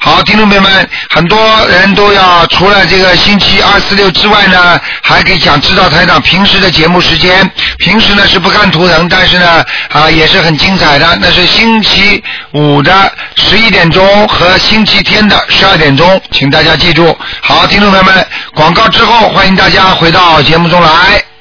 [0.00, 7.48] 好，听众朋友们，很多人都要除了这个星期二四六之外呢，还可以想知道台长平时的节目时间。
[7.78, 11.18] 平时呢是不看图腾，但是呢啊也是很精彩的。
[11.20, 12.22] 那是星期
[12.52, 17.16] 五的十一点钟和星期天的十二点钟请大家记住。
[17.42, 21.33] 好，听众朋友们，广告之后欢迎大家回到节目中来。